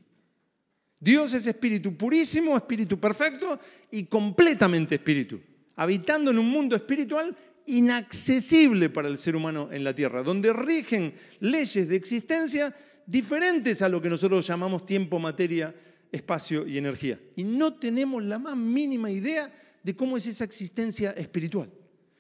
Dios 1.01 1.33
es 1.33 1.47
espíritu 1.47 1.97
purísimo, 1.97 2.57
espíritu 2.57 2.99
perfecto 2.99 3.61
y 3.91 4.05
completamente 4.05 4.97
espíritu, 4.97 5.41
habitando 5.77 6.33
en 6.33 6.39
un 6.39 6.51
mundo 6.51 6.75
espiritual 6.75 7.37
inaccesible 7.67 8.91
para 8.91 9.07
el 9.07 9.19
ser 9.19 9.37
humano 9.37 9.69
en 9.71 9.85
la 9.85 9.95
tierra, 9.95 10.23
donde 10.23 10.53
rigen 10.53 11.15
leyes 11.39 11.87
de 11.89 11.95
existencia 11.95 12.75
diferentes 13.07 13.83
a 13.83 13.89
lo 13.89 14.03
que 14.03 14.09
nosotros 14.09 14.45
llamamos 14.47 14.85
tiempo, 14.87 15.21
materia 15.21 15.73
espacio 16.13 16.67
y 16.67 16.79
energía. 16.79 17.21
Y 17.37 17.45
no 17.45 17.75
tenemos 17.75 18.23
la 18.23 18.39
más 18.39 18.57
mínima 18.57 19.11
idea 19.11 19.53
de 19.83 19.97
cómo 19.97 20.17
es 20.17 20.27
esa 20.27 20.45
existencia 20.45 21.13
espiritual. 21.13 21.71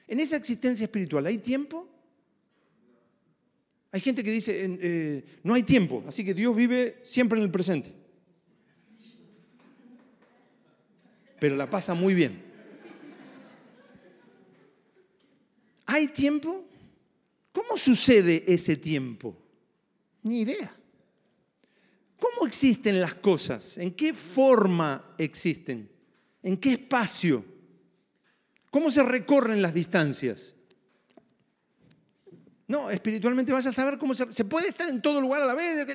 En 0.07 0.21
esa 0.21 0.37
existencia 0.37 0.85
espiritual, 0.85 1.27
¿hay 1.27 1.39
tiempo? 1.39 1.89
Hay 3.91 4.01
gente 4.01 4.23
que 4.23 4.31
dice, 4.31 4.55
eh, 4.81 5.25
no 5.43 5.55
hay 5.55 5.63
tiempo, 5.63 6.05
así 6.07 6.25
que 6.25 6.35
Dios 6.35 6.55
vive 6.55 7.01
siempre 7.05 7.39
en 7.39 7.45
el 7.45 7.51
presente. 7.51 7.93
Pero 11.41 11.57
la 11.57 11.71
pasa 11.71 11.95
muy 11.95 12.15
bien. 12.15 12.43
¿Hay 15.87 16.09
tiempo? 16.09 16.67
¿Cómo 17.53 17.77
sucede 17.79 18.45
ese 18.47 18.77
tiempo? 18.77 19.37
Ni 20.23 20.41
idea. 20.41 20.78
¿Cómo 22.19 22.47
existen 22.47 23.01
las 23.01 23.15
cosas? 23.15 23.79
¿En 23.79 23.93
qué 23.93 24.13
forma 24.13 25.15
existen? 25.19 25.89
¿En 26.43 26.57
qué 26.57 26.73
espacio? 26.73 27.45
¿Cómo 28.71 28.91
se 28.91 29.03
recorren 29.03 29.63
las 29.63 29.73
distancias? 29.73 30.57
No, 32.67 32.91
espiritualmente 32.91 33.53
vaya 33.53 33.71
a 33.71 33.73
saber 33.73 33.99
cómo 33.99 34.15
se, 34.15 34.31
se 34.33 34.45
puede 34.45 34.69
estar 34.69 34.89
en 34.89 35.01
todo 35.01 35.21
lugar 35.21 35.43
a 35.43 35.47
la 35.47 35.55
vez. 35.55 35.87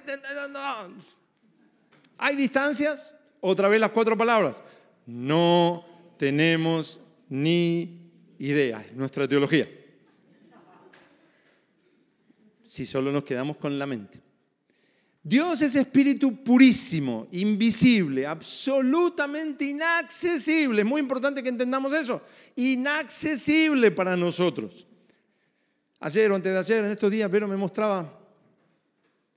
¿Hay 2.18 2.36
distancias? 2.36 3.14
Otra 3.42 3.68
vez 3.68 3.80
las 3.80 3.92
cuatro 3.92 4.18
palabras. 4.18 4.64
No 5.06 5.86
tenemos 6.18 7.00
ni 7.30 8.10
idea. 8.40 8.82
Es 8.82 8.94
nuestra 8.94 9.28
teología. 9.28 9.70
Si 12.64 12.86
solo 12.86 13.12
nos 13.12 13.24
quedamos 13.24 13.58
con 13.58 13.78
la 13.78 13.86
mente. 13.86 14.20
Dios 15.26 15.62
es 15.62 15.74
espíritu 15.76 16.44
purísimo, 16.44 17.30
invisible, 17.32 18.28
absolutamente 18.28 19.64
inaccesible. 19.64 20.82
Es 20.82 20.88
muy 20.88 21.00
importante 21.00 21.42
que 21.42 21.48
entendamos 21.48 21.94
eso. 21.94 22.22
Inaccesible 22.58 23.90
para 23.92 24.18
nosotros. 24.18 24.86
Ayer 26.02 26.30
o 26.30 26.36
antes 26.36 26.52
de 26.52 26.60
ayer, 26.60 26.84
en 26.84 26.92
estos 26.92 27.10
días, 27.10 27.32
Vero 27.32 27.48
me 27.48 27.56
mostraba 27.56 28.20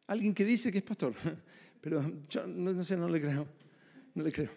alguien 0.08 0.34
que 0.34 0.44
dice 0.44 0.72
que 0.72 0.78
es 0.78 0.84
pastor, 0.84 1.14
pero 1.80 2.02
yo 2.28 2.44
no, 2.48 2.82
sé, 2.82 2.96
no 2.96 3.08
le 3.08 3.20
creo. 3.20 3.46
No 4.12 4.24
le 4.24 4.32
creo. 4.32 4.50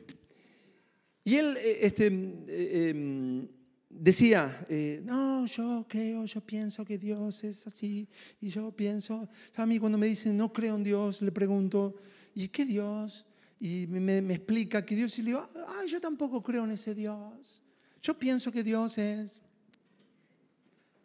Y 1.23 1.35
él, 1.35 1.57
eh, 1.57 1.77
este, 1.81 2.07
eh, 2.07 2.89
em, 2.89 3.47
decía, 3.89 4.65
eh, 4.69 5.01
no, 5.03 5.45
yo 5.47 5.85
creo, 5.89 6.25
yo 6.25 6.41
pienso 6.41 6.85
que 6.85 6.97
Dios 6.97 7.43
es 7.43 7.65
así, 7.65 8.07
y 8.39 8.49
yo 8.49 8.71
pienso, 8.71 9.27
a 9.55 9.65
mí 9.65 9.79
cuando 9.79 9.97
me 9.97 10.05
dicen 10.05 10.37
no 10.37 10.53
creo 10.53 10.75
en 10.75 10.83
Dios, 10.83 11.21
le 11.21 11.31
pregunto, 11.31 11.95
¿y 12.35 12.47
qué 12.49 12.65
Dios? 12.65 13.25
Y 13.59 13.87
me, 13.87 14.19
explica 14.33 14.85
que 14.85 14.95
Dios, 14.95 15.17
y 15.17 15.23
le 15.23 15.27
digo, 15.27 15.49
ah, 15.67 15.83
yo 15.87 15.99
tampoco 15.99 16.41
creo 16.41 16.63
en 16.63 16.71
ese 16.71 16.93
Dios, 16.93 17.61
yo 18.01 18.17
pienso 18.17 18.51
que 18.51 18.63
Dios 18.63 18.97
es... 18.97 19.43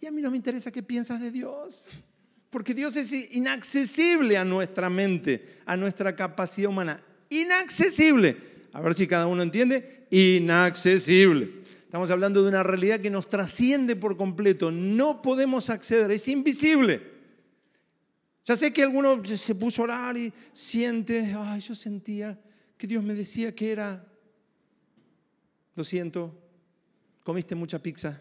Y 0.00 0.06
a 0.06 0.10
mí 0.10 0.20
no 0.20 0.30
me 0.30 0.36
interesa 0.36 0.70
qué 0.70 0.82
piensas 0.82 1.18
de 1.20 1.30
Dios, 1.30 1.86
porque 2.50 2.74
Dios 2.74 2.94
es 2.96 3.12
inaccesible 3.34 4.36
a 4.36 4.44
nuestra 4.44 4.90
mente, 4.90 5.60
a 5.64 5.76
nuestra 5.76 6.14
capacidad 6.14 6.68
humana, 6.68 7.02
inaccesible. 7.30 8.36
A 8.72 8.80
ver 8.80 8.94
si 8.94 9.06
cada 9.06 9.26
uno 9.26 9.42
entiende, 9.42 10.06
inaccesible. 10.10 11.63
Estamos 11.94 12.10
hablando 12.10 12.42
de 12.42 12.48
una 12.48 12.64
realidad 12.64 12.98
que 12.98 13.08
nos 13.08 13.28
trasciende 13.28 13.94
por 13.94 14.16
completo. 14.16 14.72
No 14.72 15.22
podemos 15.22 15.70
acceder, 15.70 16.10
es 16.10 16.26
invisible. 16.26 17.00
Ya 18.44 18.56
sé 18.56 18.72
que 18.72 18.82
alguno 18.82 19.24
se 19.24 19.54
puso 19.54 19.82
a 19.82 19.84
orar 19.84 20.18
y 20.18 20.32
siente, 20.52 21.32
ay, 21.38 21.60
yo 21.60 21.72
sentía 21.76 22.36
que 22.76 22.88
Dios 22.88 23.04
me 23.04 23.14
decía 23.14 23.54
que 23.54 23.70
era, 23.70 24.04
lo 25.76 25.84
siento, 25.84 26.36
comiste 27.22 27.54
mucha 27.54 27.78
pizza. 27.78 28.20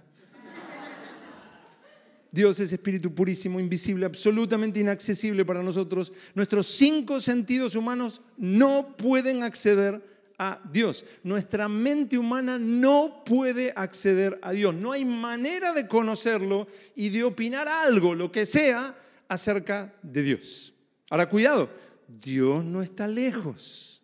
Dios 2.31 2.59
es 2.59 2.71
espíritu 2.71 3.11
purísimo, 3.15 3.59
invisible, 3.59 4.05
absolutamente 4.05 4.81
inaccesible 4.81 5.43
para 5.45 5.63
nosotros. 5.63 6.13
Nuestros 6.35 6.67
cinco 6.67 7.19
sentidos 7.19 7.73
humanos 7.73 8.21
no 8.37 8.95
pueden 8.95 9.41
acceder 9.41 10.12
a 10.43 10.61
Dios. 10.71 11.05
Nuestra 11.23 11.69
mente 11.69 12.17
humana 12.17 12.57
no 12.59 13.23
puede 13.25 13.71
acceder 13.75 14.39
a 14.41 14.51
Dios. 14.51 14.75
No 14.75 14.91
hay 14.91 15.05
manera 15.05 15.73
de 15.73 15.87
conocerlo 15.87 16.67
y 16.95 17.09
de 17.09 17.23
opinar 17.23 17.67
algo, 17.67 18.13
lo 18.13 18.31
que 18.31 18.45
sea, 18.45 18.95
acerca 19.27 19.93
de 20.01 20.23
Dios. 20.23 20.73
Ahora, 21.09 21.29
cuidado, 21.29 21.69
Dios 22.07 22.63
no 22.65 22.81
está 22.81 23.07
lejos. 23.07 24.01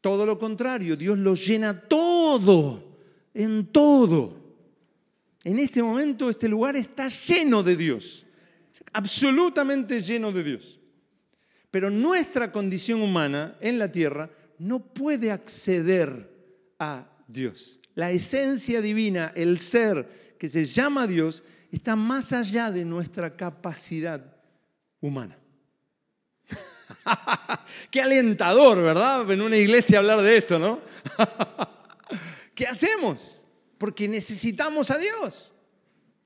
Todo 0.00 0.26
lo 0.26 0.38
contrario, 0.38 0.96
Dios 0.96 1.18
lo 1.18 1.34
llena 1.34 1.80
todo, 1.80 2.98
en 3.32 3.66
todo. 3.66 4.44
En 5.44 5.58
este 5.58 5.82
momento 5.82 6.30
este 6.30 6.48
lugar 6.48 6.76
está 6.76 7.08
lleno 7.08 7.62
de 7.62 7.76
Dios, 7.76 8.24
absolutamente 8.92 10.00
lleno 10.00 10.30
de 10.32 10.42
Dios. 10.42 10.80
Pero 11.70 11.90
nuestra 11.90 12.52
condición 12.52 13.02
humana 13.02 13.56
en 13.60 13.78
la 13.78 13.90
tierra 13.90 14.30
no 14.58 14.80
puede 14.80 15.30
acceder 15.30 16.30
a 16.78 17.06
Dios. 17.28 17.80
La 17.94 18.10
esencia 18.10 18.80
divina, 18.80 19.32
el 19.34 19.58
ser 19.58 20.34
que 20.38 20.48
se 20.48 20.66
llama 20.66 21.06
Dios, 21.06 21.44
está 21.70 21.96
más 21.96 22.32
allá 22.32 22.70
de 22.70 22.84
nuestra 22.84 23.36
capacidad 23.36 24.36
humana. 25.00 25.38
Qué 27.90 28.00
alentador, 28.00 28.82
¿verdad? 28.82 29.30
En 29.30 29.40
una 29.40 29.56
iglesia 29.56 29.98
hablar 29.98 30.22
de 30.22 30.36
esto, 30.36 30.58
¿no? 30.58 30.80
¿Qué 32.54 32.66
hacemos? 32.66 33.46
Porque 33.78 34.08
necesitamos 34.08 34.90
a 34.90 34.98
Dios. 34.98 35.52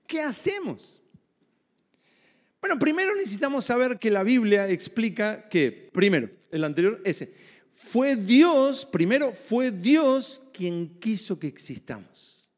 ¿Qué 0.06 0.20
hacemos? 0.20 1.02
Bueno, 2.60 2.78
primero 2.78 3.14
necesitamos 3.14 3.64
saber 3.64 3.98
que 3.98 4.10
la 4.10 4.22
Biblia 4.22 4.68
explica 4.68 5.48
que, 5.48 5.90
primero, 5.92 6.30
el 6.50 6.64
anterior, 6.64 7.00
ese, 7.04 7.32
fue 7.80 8.16
Dios, 8.16 8.84
primero, 8.84 9.32
fue 9.32 9.70
Dios 9.70 10.42
quien 10.52 10.98
quiso 10.98 11.38
que 11.38 11.46
existamos. 11.46 12.50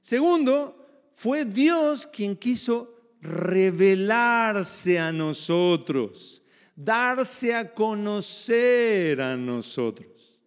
Segundo, 0.00 1.10
fue 1.14 1.44
Dios 1.44 2.08
quien 2.08 2.36
quiso 2.36 2.92
revelarse 3.22 4.98
a 4.98 5.12
nosotros, 5.12 6.42
darse 6.74 7.54
a 7.54 7.72
conocer 7.72 9.20
a 9.20 9.36
nosotros. 9.36 10.40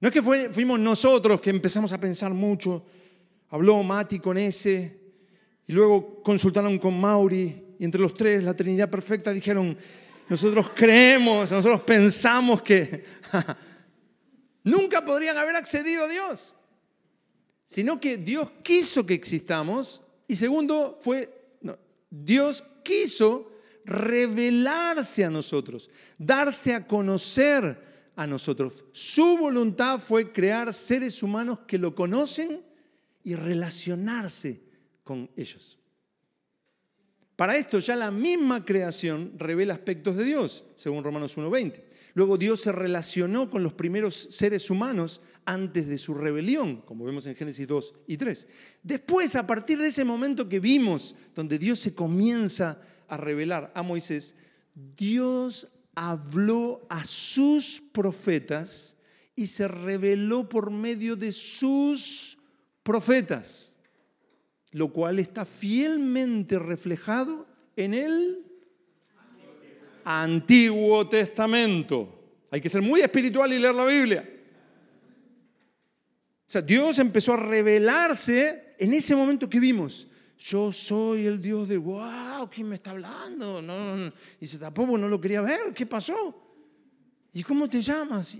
No 0.00 0.08
es 0.08 0.14
que 0.14 0.22
fuimos 0.50 0.80
nosotros 0.80 1.38
que 1.42 1.50
empezamos 1.50 1.92
a 1.92 2.00
pensar 2.00 2.32
mucho, 2.32 2.86
habló 3.50 3.82
Mati 3.82 4.18
con 4.20 4.38
ese, 4.38 5.00
y 5.66 5.72
luego 5.74 6.22
consultaron 6.22 6.78
con 6.78 6.98
Mauri, 6.98 7.74
y 7.78 7.84
entre 7.84 8.00
los 8.00 8.14
tres, 8.14 8.42
la 8.42 8.56
Trinidad 8.56 8.88
Perfecta, 8.88 9.34
dijeron, 9.34 9.76
nosotros 10.28 10.70
creemos, 10.74 11.50
nosotros 11.50 11.82
pensamos 11.82 12.62
que 12.62 13.04
nunca 14.64 15.04
podrían 15.04 15.36
haber 15.38 15.56
accedido 15.56 16.04
a 16.04 16.08
Dios, 16.08 16.54
sino 17.64 18.00
que 18.00 18.16
Dios 18.16 18.50
quiso 18.62 19.06
que 19.06 19.14
existamos, 19.14 20.02
y 20.28 20.36
segundo 20.36 20.98
fue 21.00 21.32
Dios 22.10 22.64
quiso 22.82 23.50
revelarse 23.84 25.24
a 25.24 25.30
nosotros, 25.30 25.90
darse 26.18 26.74
a 26.74 26.86
conocer 26.86 27.80
a 28.16 28.26
nosotros. 28.26 28.84
Su 28.92 29.36
voluntad 29.36 30.00
fue 30.00 30.32
crear 30.32 30.72
seres 30.74 31.22
humanos 31.22 31.60
que 31.66 31.78
lo 31.78 31.94
conocen 31.94 32.64
y 33.22 33.34
relacionarse 33.34 34.60
con 35.04 35.30
ellos. 35.36 35.78
Para 37.36 37.58
esto 37.58 37.78
ya 37.78 37.96
la 37.96 38.10
misma 38.10 38.64
creación 38.64 39.34
revela 39.36 39.74
aspectos 39.74 40.16
de 40.16 40.24
Dios, 40.24 40.64
según 40.74 41.04
Romanos 41.04 41.36
1.20. 41.36 41.82
Luego 42.14 42.38
Dios 42.38 42.62
se 42.62 42.72
relacionó 42.72 43.50
con 43.50 43.62
los 43.62 43.74
primeros 43.74 44.28
seres 44.30 44.70
humanos 44.70 45.20
antes 45.44 45.86
de 45.86 45.98
su 45.98 46.14
rebelión, 46.14 46.80
como 46.80 47.04
vemos 47.04 47.26
en 47.26 47.36
Génesis 47.36 47.68
2 47.68 47.94
y 48.06 48.16
3. 48.16 48.48
Después, 48.82 49.36
a 49.36 49.46
partir 49.46 49.78
de 49.78 49.88
ese 49.88 50.02
momento 50.02 50.48
que 50.48 50.60
vimos, 50.60 51.14
donde 51.34 51.58
Dios 51.58 51.78
se 51.78 51.94
comienza 51.94 52.80
a 53.06 53.18
revelar 53.18 53.70
a 53.74 53.82
Moisés, 53.82 54.34
Dios 54.74 55.68
habló 55.94 56.86
a 56.88 57.04
sus 57.04 57.82
profetas 57.92 58.96
y 59.34 59.46
se 59.46 59.68
reveló 59.68 60.48
por 60.48 60.70
medio 60.70 61.16
de 61.16 61.32
sus 61.32 62.38
profetas, 62.82 63.75
lo 64.76 64.92
cual 64.92 65.18
está 65.18 65.46
fielmente 65.46 66.58
reflejado 66.58 67.46
en 67.76 67.94
el 67.94 68.44
Antiguo 70.04 71.08
Testamento. 71.08 72.44
Hay 72.50 72.60
que 72.60 72.68
ser 72.68 72.82
muy 72.82 73.00
espiritual 73.00 73.50
y 73.54 73.58
leer 73.58 73.74
la 73.74 73.86
Biblia. 73.86 74.28
O 76.40 76.44
sea, 76.44 76.60
Dios 76.60 76.98
empezó 76.98 77.32
a 77.32 77.38
revelarse 77.38 78.74
en 78.78 78.92
ese 78.92 79.16
momento 79.16 79.48
que 79.48 79.58
vimos. 79.58 80.08
Yo 80.38 80.70
soy 80.70 81.24
el 81.24 81.40
Dios 81.40 81.70
de, 81.70 81.78
wow, 81.78 82.46
¿quién 82.52 82.68
me 82.68 82.74
está 82.74 82.90
hablando? 82.90 83.62
No, 83.62 84.12
Y 84.38 84.46
se 84.46 84.58
tapó, 84.58 84.86
no 84.98 85.08
lo 85.08 85.18
quería 85.18 85.40
ver, 85.40 85.72
¿qué 85.74 85.86
pasó? 85.86 86.38
¿Y 87.32 87.42
cómo 87.42 87.66
te 87.66 87.80
llamas? 87.80 88.36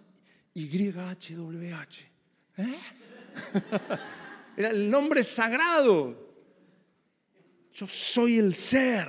YHWH. 0.53 1.97
¿Eh? 2.59 2.79
Era 4.59 4.69
el 4.69 4.91
nombre 4.91 5.25
sagrado. 5.25 6.26
Yo 7.77 7.87
soy 7.87 8.39
el 8.39 8.55
ser. 8.55 9.07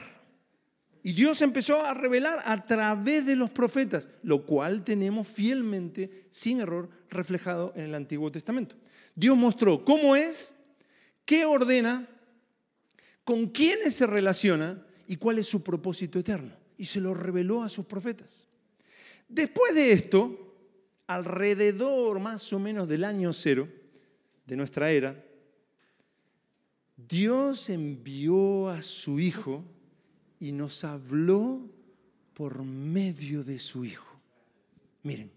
Y 1.01 1.13
Dios 1.13 1.41
empezó 1.41 1.81
a 1.85 1.93
revelar 1.93 2.41
a 2.43 2.65
través 2.65 3.25
de 3.25 3.37
los 3.37 3.49
profetas, 3.49 4.09
lo 4.23 4.45
cual 4.45 4.83
tenemos 4.83 5.25
fielmente, 5.25 6.27
sin 6.31 6.59
error, 6.59 6.89
reflejado 7.09 7.71
en 7.77 7.85
el 7.85 7.95
Antiguo 7.95 8.29
Testamento. 8.29 8.75
Dios 9.15 9.37
mostró 9.37 9.85
cómo 9.85 10.17
es, 10.17 10.53
qué 11.23 11.45
ordena, 11.45 12.09
con 13.23 13.47
quiénes 13.47 13.95
se 13.95 14.05
relaciona 14.05 14.85
y 15.07 15.15
cuál 15.15 15.39
es 15.39 15.47
su 15.47 15.63
propósito 15.63 16.19
eterno. 16.19 16.53
Y 16.77 16.87
se 16.87 16.99
lo 16.99 17.13
reveló 17.13 17.63
a 17.63 17.69
sus 17.69 17.85
profetas. 17.85 18.47
Después 19.29 19.73
de 19.75 19.93
esto, 19.93 20.57
alrededor 21.07 22.19
más 22.19 22.51
o 22.51 22.59
menos 22.59 22.89
del 22.89 23.05
año 23.05 23.31
cero 23.31 23.69
de 24.45 24.57
nuestra 24.57 24.91
era, 24.91 25.23
Dios 26.97 27.69
envió 27.69 28.69
a 28.69 28.81
su 28.81 29.19
Hijo, 29.19 29.63
y 30.39 30.51
nos 30.51 30.83
habló 30.83 31.61
por 32.33 32.63
medio 32.63 33.43
de 33.43 33.59
su 33.59 33.85
Hijo. 33.85 34.05
Miren, 35.03 35.31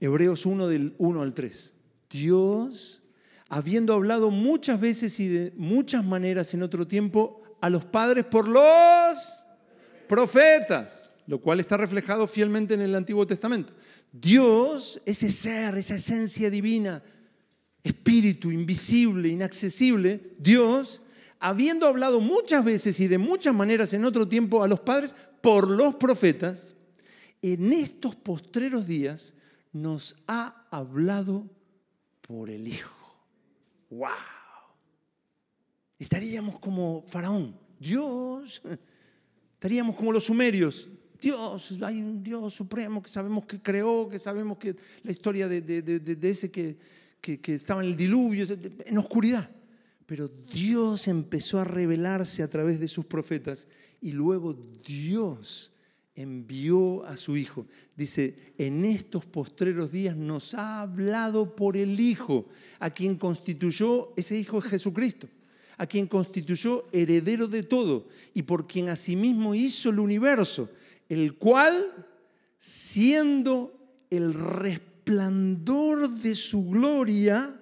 Hebreos 0.00 0.46
1 0.46 0.68
del 0.68 0.94
1 0.98 1.22
al 1.22 1.34
3. 1.34 1.74
Dios, 2.10 3.02
habiendo 3.48 3.92
hablado 3.94 4.30
muchas 4.30 4.80
veces 4.80 5.18
y 5.20 5.28
de 5.28 5.52
muchas 5.56 6.04
maneras 6.04 6.54
en 6.54 6.62
otro 6.62 6.86
tiempo 6.86 7.42
a 7.60 7.68
los 7.68 7.84
padres 7.84 8.24
por 8.24 8.48
los 8.48 9.44
profetas, 10.08 11.12
lo 11.26 11.40
cual 11.40 11.60
está 11.60 11.76
reflejado 11.76 12.26
fielmente 12.26 12.74
en 12.74 12.82
el 12.82 12.94
Antiguo 12.94 13.26
Testamento. 13.26 13.74
Dios, 14.12 15.00
ese 15.04 15.30
ser, 15.30 15.76
esa 15.76 15.96
esencia 15.96 16.48
divina, 16.48 17.02
espíritu 17.86 18.50
invisible, 18.50 19.28
inaccesible, 19.28 20.34
Dios 20.38 21.00
habiendo 21.38 21.86
hablado 21.86 22.20
muchas 22.20 22.64
veces 22.64 22.98
y 23.00 23.08
de 23.08 23.18
muchas 23.18 23.54
maneras 23.54 23.92
en 23.92 24.04
otro 24.04 24.26
tiempo 24.26 24.62
a 24.62 24.68
los 24.68 24.80
padres 24.80 25.14
por 25.40 25.70
los 25.70 25.94
profetas, 25.94 26.74
en 27.42 27.72
estos 27.72 28.16
postreros 28.16 28.86
días 28.86 29.34
nos 29.72 30.16
ha 30.26 30.66
hablado 30.70 31.48
por 32.22 32.50
el 32.50 32.66
Hijo. 32.66 32.90
¡Wow! 33.90 34.08
Estaríamos 35.98 36.58
como 36.58 37.04
Faraón. 37.06 37.56
Dios, 37.78 38.62
estaríamos 39.54 39.96
como 39.96 40.12
los 40.12 40.24
sumerios. 40.24 40.88
Dios, 41.20 41.78
hay 41.82 42.02
un 42.02 42.22
Dios 42.22 42.54
supremo 42.54 43.02
que 43.02 43.08
sabemos 43.08 43.46
que 43.46 43.60
creó, 43.60 44.08
que 44.08 44.18
sabemos 44.18 44.58
que 44.58 44.76
la 45.02 45.12
historia 45.12 45.48
de, 45.48 46.18
ese 46.22 46.50
que, 46.50 46.78
que 47.40 47.54
estaba 47.54 47.82
en 47.82 47.90
el 47.90 47.96
diluvio, 47.96 48.46
en 48.84 48.98
oscuridad. 48.98 49.50
Pero 50.06 50.28
Dios 50.28 51.08
empezó 51.08 51.58
a 51.58 51.64
revelarse 51.64 52.42
a 52.42 52.48
través 52.48 52.78
de 52.78 52.88
sus 52.88 53.04
profetas 53.04 53.68
y 54.00 54.12
luego 54.12 54.54
Dios 54.54 55.72
envió 56.14 57.04
a 57.04 57.16
su 57.16 57.36
Hijo. 57.36 57.66
Dice, 57.94 58.52
en 58.56 58.84
estos 58.84 59.26
postreros 59.26 59.92
días 59.92 60.16
nos 60.16 60.54
ha 60.54 60.80
hablado 60.80 61.54
por 61.54 61.76
el 61.76 62.00
Hijo, 62.00 62.46
a 62.78 62.90
quien 62.90 63.16
constituyó, 63.16 64.12
ese 64.16 64.38
Hijo 64.38 64.58
es 64.58 64.64
Jesucristo, 64.64 65.28
a 65.76 65.86
quien 65.86 66.06
constituyó 66.06 66.86
heredero 66.92 67.46
de 67.48 67.62
todo 67.62 68.08
y 68.32 68.42
por 68.42 68.66
quien 68.66 68.88
asimismo 68.88 69.54
hizo 69.54 69.90
el 69.90 69.98
universo, 69.98 70.70
el 71.08 71.34
cual, 71.34 72.06
siendo 72.58 73.76
el 74.08 74.32
resplandor 75.06 76.10
de 76.10 76.34
su 76.34 76.64
gloria, 76.64 77.60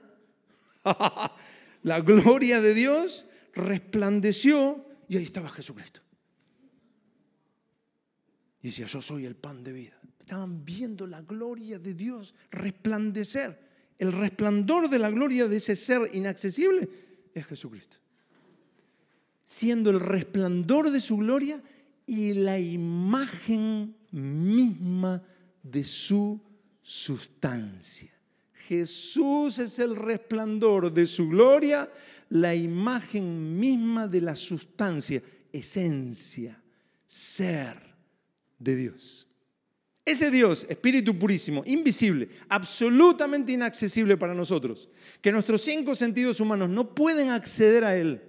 la 1.82 2.00
gloria 2.00 2.60
de 2.60 2.72
Dios 2.72 3.26
resplandeció 3.52 4.86
y 5.08 5.18
ahí 5.18 5.24
estaba 5.24 5.50
Jesucristo. 5.50 6.00
Y 8.62 8.68
decía, 8.68 8.86
yo 8.86 9.02
soy 9.02 9.26
el 9.26 9.36
pan 9.36 9.62
de 9.62 9.72
vida. 9.74 10.00
Estaban 10.18 10.64
viendo 10.64 11.06
la 11.06 11.20
gloria 11.20 11.78
de 11.78 11.92
Dios 11.92 12.34
resplandecer. 12.50 13.60
El 13.98 14.12
resplandor 14.12 14.88
de 14.88 14.98
la 14.98 15.10
gloria 15.10 15.46
de 15.46 15.58
ese 15.58 15.76
ser 15.76 16.10
inaccesible 16.14 16.88
es 17.34 17.46
Jesucristo. 17.46 17.98
Siendo 19.44 19.90
el 19.90 20.00
resplandor 20.00 20.90
de 20.90 21.00
su 21.02 21.18
gloria 21.18 21.62
y 22.06 22.32
la 22.32 22.58
imagen 22.58 23.94
misma 24.12 25.22
de 25.62 25.84
su 25.84 26.40
sustancia. 26.84 28.12
Jesús 28.68 29.58
es 29.58 29.78
el 29.78 29.96
resplandor 29.96 30.92
de 30.92 31.06
su 31.06 31.28
gloria, 31.28 31.90
la 32.28 32.54
imagen 32.54 33.58
misma 33.58 34.06
de 34.06 34.20
la 34.20 34.34
sustancia, 34.34 35.22
esencia, 35.52 36.62
ser 37.06 37.80
de 38.58 38.76
Dios. 38.76 39.26
Ese 40.04 40.30
Dios, 40.30 40.66
Espíritu 40.68 41.18
purísimo, 41.18 41.62
invisible, 41.64 42.28
absolutamente 42.48 43.52
inaccesible 43.52 44.18
para 44.18 44.34
nosotros, 44.34 44.90
que 45.22 45.32
nuestros 45.32 45.62
cinco 45.62 45.94
sentidos 45.94 46.40
humanos 46.40 46.68
no 46.68 46.94
pueden 46.94 47.30
acceder 47.30 47.84
a 47.84 47.96
Él, 47.96 48.20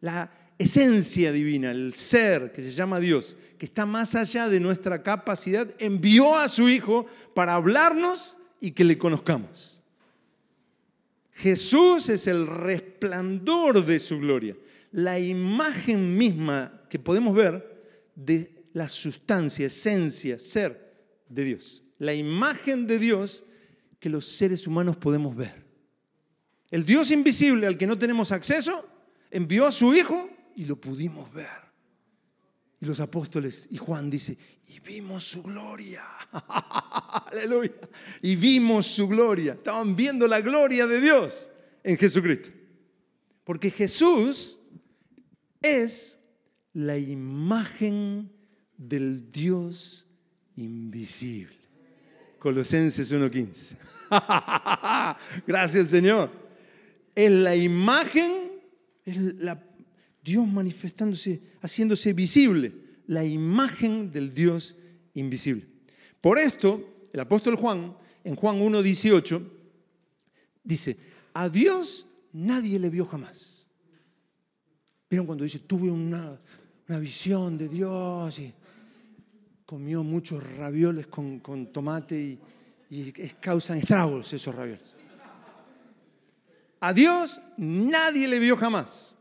la 0.00 0.30
esencia 0.58 1.32
divina, 1.32 1.70
el 1.70 1.94
ser 1.94 2.52
que 2.52 2.62
se 2.62 2.72
llama 2.72 3.00
Dios, 3.00 3.36
que 3.58 3.66
está 3.66 3.86
más 3.86 4.14
allá 4.14 4.48
de 4.48 4.60
nuestra 4.60 5.02
capacidad, 5.02 5.68
envió 5.78 6.36
a 6.36 6.48
su 6.48 6.68
Hijo 6.68 7.06
para 7.34 7.54
hablarnos 7.54 8.38
y 8.60 8.72
que 8.72 8.84
le 8.84 8.96
conozcamos. 8.98 9.82
Jesús 11.32 12.08
es 12.08 12.26
el 12.26 12.46
resplandor 12.46 13.84
de 13.84 13.98
su 13.98 14.20
gloria, 14.20 14.56
la 14.92 15.18
imagen 15.18 16.16
misma 16.16 16.82
que 16.88 16.98
podemos 16.98 17.34
ver 17.34 17.74
de 18.14 18.52
la 18.72 18.88
sustancia, 18.88 19.66
esencia, 19.66 20.38
ser 20.38 20.94
de 21.28 21.44
Dios. 21.44 21.82
La 21.98 22.14
imagen 22.14 22.86
de 22.86 22.98
Dios 22.98 23.44
que 23.98 24.08
los 24.08 24.26
seres 24.26 24.66
humanos 24.66 24.96
podemos 24.96 25.34
ver. 25.34 25.64
El 26.70 26.84
Dios 26.84 27.10
invisible 27.10 27.66
al 27.66 27.78
que 27.78 27.86
no 27.86 27.98
tenemos 27.98 28.32
acceso 28.32 28.88
envió 29.30 29.66
a 29.66 29.72
su 29.72 29.94
Hijo 29.94 30.28
y 30.56 30.64
lo 30.64 30.76
pudimos 30.76 31.32
ver. 31.32 31.64
Y 32.80 32.86
los 32.86 33.00
apóstoles, 33.00 33.68
y 33.70 33.76
Juan 33.76 34.10
dice, 34.10 34.36
y 34.68 34.80
vimos 34.80 35.24
su 35.24 35.42
gloria. 35.42 36.04
Aleluya. 37.30 37.72
Y 38.22 38.36
vimos 38.36 38.86
su 38.86 39.06
gloria. 39.08 39.54
Estaban 39.54 39.94
viendo 39.94 40.26
la 40.26 40.40
gloria 40.40 40.86
de 40.86 41.00
Dios 41.00 41.50
en 41.82 41.96
Jesucristo. 41.96 42.50
Porque 43.44 43.70
Jesús 43.70 44.58
es 45.60 46.18
la 46.72 46.98
imagen 46.98 48.30
del 48.76 49.30
Dios 49.30 50.06
invisible. 50.56 51.56
Colosenses 52.38 53.12
1.15. 53.12 53.76
Gracias 55.46 55.88
Señor. 55.90 56.30
Es 57.14 57.30
la 57.30 57.54
imagen, 57.54 58.32
es 59.04 59.16
la, 59.16 59.62
Dios 60.24 60.48
manifestándose, 60.48 61.42
haciéndose 61.60 62.14
visible, 62.14 62.72
la 63.06 63.22
imagen 63.22 64.10
del 64.10 64.34
Dios 64.34 64.74
invisible. 65.12 65.66
Por 66.20 66.38
esto, 66.38 67.08
el 67.12 67.20
apóstol 67.20 67.56
Juan, 67.56 67.94
en 68.24 68.34
Juan 68.34 68.58
1.18, 68.58 69.46
dice, 70.62 70.96
a 71.34 71.50
Dios 71.50 72.06
nadie 72.32 72.78
le 72.78 72.88
vio 72.88 73.04
jamás. 73.04 73.66
¿Vieron 75.10 75.26
cuando 75.26 75.44
dice, 75.44 75.58
tuve 75.58 75.90
una, 75.90 76.40
visión 76.88 77.58
de 77.58 77.68
Dios 77.68 78.38
y 78.38 78.52
comió 79.66 80.02
muchos 80.02 80.42
ravioles 80.56 81.06
con, 81.06 81.70
tomate 81.70 82.18
y, 82.18 82.40
y 82.88 83.12
causan 83.40 83.76
estragos 83.76 84.32
esos 84.32 84.54
ravioles? 84.54 84.96
A 86.80 86.94
Dios 86.94 87.40
nadie 87.58 88.26
le 88.26 88.38
vio 88.38 88.56
jamás. 88.56 89.13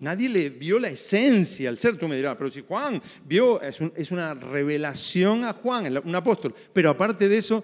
Nadie 0.00 0.28
le 0.30 0.48
vio 0.50 0.78
la 0.78 0.88
esencia 0.88 1.68
al 1.68 1.78
ser. 1.78 1.96
Tú 1.96 2.08
me 2.08 2.16
dirás, 2.16 2.36
pero 2.36 2.50
si 2.50 2.62
Juan 2.62 3.00
vio, 3.24 3.60
es, 3.60 4.10
una 4.10 4.34
revelación 4.34 5.44
a 5.44 5.52
Juan, 5.52 5.94
un 6.04 6.14
apóstol. 6.14 6.54
Pero 6.72 6.90
aparte 6.90 7.28
de 7.28 7.36
eso, 7.36 7.62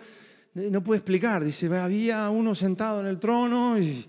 no 0.55 0.85
puede 0.85 0.99
explicar. 0.99 1.43
Dice, 1.43 1.67
había 1.77 2.29
uno 2.29 2.55
sentado 2.55 3.01
en 3.01 3.07
el 3.07 3.19
trono 3.19 3.79
y 3.79 4.05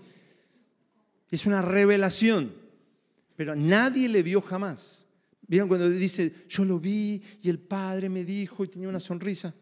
es 1.30 1.46
una 1.46 1.62
revelación. 1.62 2.52
Pero 3.34 3.56
nadie 3.56 4.08
le 4.08 4.22
vio 4.22 4.42
jamás. 4.42 5.06
¿Vieron 5.46 5.68
cuando 5.68 5.88
dice, 5.88 6.32
yo 6.50 6.64
lo 6.64 6.78
vi 6.78 7.22
y 7.42 7.48
el 7.48 7.58
Padre 7.58 8.10
me 8.10 8.24
dijo 8.24 8.62
y 8.62 8.68
tenía 8.68 8.90
una 8.90 9.00
sonrisa? 9.00 9.54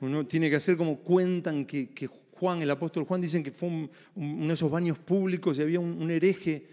Uno 0.00 0.24
tiene 0.26 0.48
que 0.48 0.56
hacer 0.56 0.76
como 0.76 1.00
cuentan 1.00 1.64
que, 1.64 1.90
que 1.90 2.08
Juan, 2.38 2.60
el 2.60 2.70
apóstol 2.70 3.04
Juan, 3.04 3.20
dicen 3.20 3.42
que 3.42 3.52
fue 3.52 3.68
uno 3.68 4.48
de 4.48 4.54
esos 4.54 4.70
baños 4.70 4.98
públicos 4.98 5.56
y 5.56 5.62
había 5.62 5.80
un, 5.80 6.10
hereje, 6.10 6.66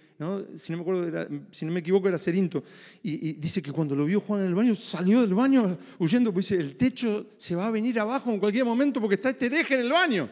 Si, 0.57 0.71
no 0.71 0.83
me 0.83 1.27
si 1.51 1.65
no 1.65 1.71
me 1.71 1.79
equivoco 1.79 2.07
era 2.07 2.19
Cerinto, 2.19 2.63
y, 3.01 3.33
dice 3.33 3.61
que 3.61 3.71
cuando 3.71 3.95
lo 3.95 4.05
vio 4.05 4.21
Juan 4.21 4.41
en 4.41 4.47
el 4.47 4.53
baño, 4.53 4.75
salió 4.75 5.21
del 5.21 5.33
baño 5.33 5.77
huyendo, 5.97 6.31
pues 6.31 6.49
dice, 6.49 6.61
el 6.61 6.75
techo 6.75 7.27
se 7.37 7.55
va 7.55 7.67
a 7.67 7.71
venir 7.71 7.99
abajo 7.99 8.31
en 8.31 8.39
cualquier 8.39 8.65
momento 8.65 9.01
porque 9.01 9.15
está 9.15 9.31
este 9.31 9.47
hereje 9.47 9.73
en 9.73 9.79
el 9.81 9.91
baño. 9.91 10.29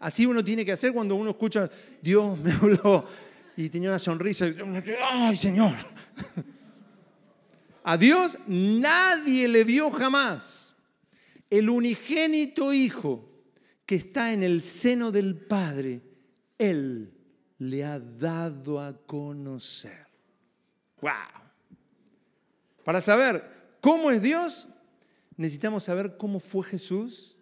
Así 0.00 0.24
uno 0.24 0.42
tiene 0.42 0.64
que 0.64 0.72
hacer 0.72 0.92
cuando 0.92 1.14
uno 1.14 1.30
escucha, 1.30 1.68
Dios 2.00 2.38
me 2.38 2.52
habló 2.52 3.04
y 3.56 3.68
tenía 3.68 3.90
una 3.90 3.98
sonrisa, 3.98 4.46
¡ay 5.10 5.36
Señor! 5.36 5.74
A 7.84 7.96
Dios 7.96 8.38
nadie 8.46 9.48
le 9.48 9.64
vio 9.64 9.90
jamás. 9.90 10.76
El 11.50 11.68
unigénito 11.68 12.72
Hijo 12.72 13.26
que 13.84 13.96
está 13.96 14.32
en 14.32 14.42
el 14.42 14.62
seno 14.62 15.10
del 15.10 15.34
Padre, 15.34 16.02
Él 16.58 17.17
le 17.58 17.84
ha 17.84 17.98
dado 17.98 18.80
a 18.80 18.96
conocer. 19.06 20.06
¡Wow! 21.00 21.12
Para 22.84 23.00
saber 23.00 23.76
cómo 23.80 24.10
es 24.10 24.22
Dios, 24.22 24.68
necesitamos 25.36 25.84
saber 25.84 26.16
cómo 26.16 26.40
fue 26.40 26.64
Jesús, 26.64 27.38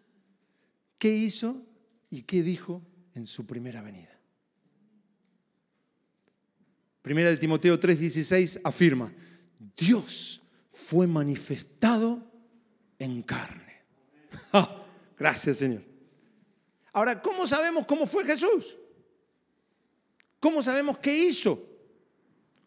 qué 0.98 1.14
hizo 1.14 1.62
y 2.10 2.22
qué 2.22 2.42
dijo 2.42 2.82
en 3.14 3.26
su 3.26 3.46
primera 3.46 3.82
venida. 3.82 4.18
Primera 7.02 7.30
de 7.30 7.36
Timoteo 7.36 7.78
3:16 7.78 8.60
afirma, 8.64 9.12
Dios 9.76 10.42
fue 10.72 11.06
manifestado 11.06 12.22
en 12.98 13.22
carne. 13.22 13.84
Gracias 15.18 15.58
Señor. 15.58 15.82
Ahora, 16.92 17.20
¿cómo 17.20 17.46
sabemos 17.46 17.86
cómo 17.86 18.06
fue 18.06 18.24
Jesús? 18.24 18.76
¿Cómo 20.46 20.62
sabemos 20.62 20.98
qué 20.98 21.12
hizo? 21.12 21.60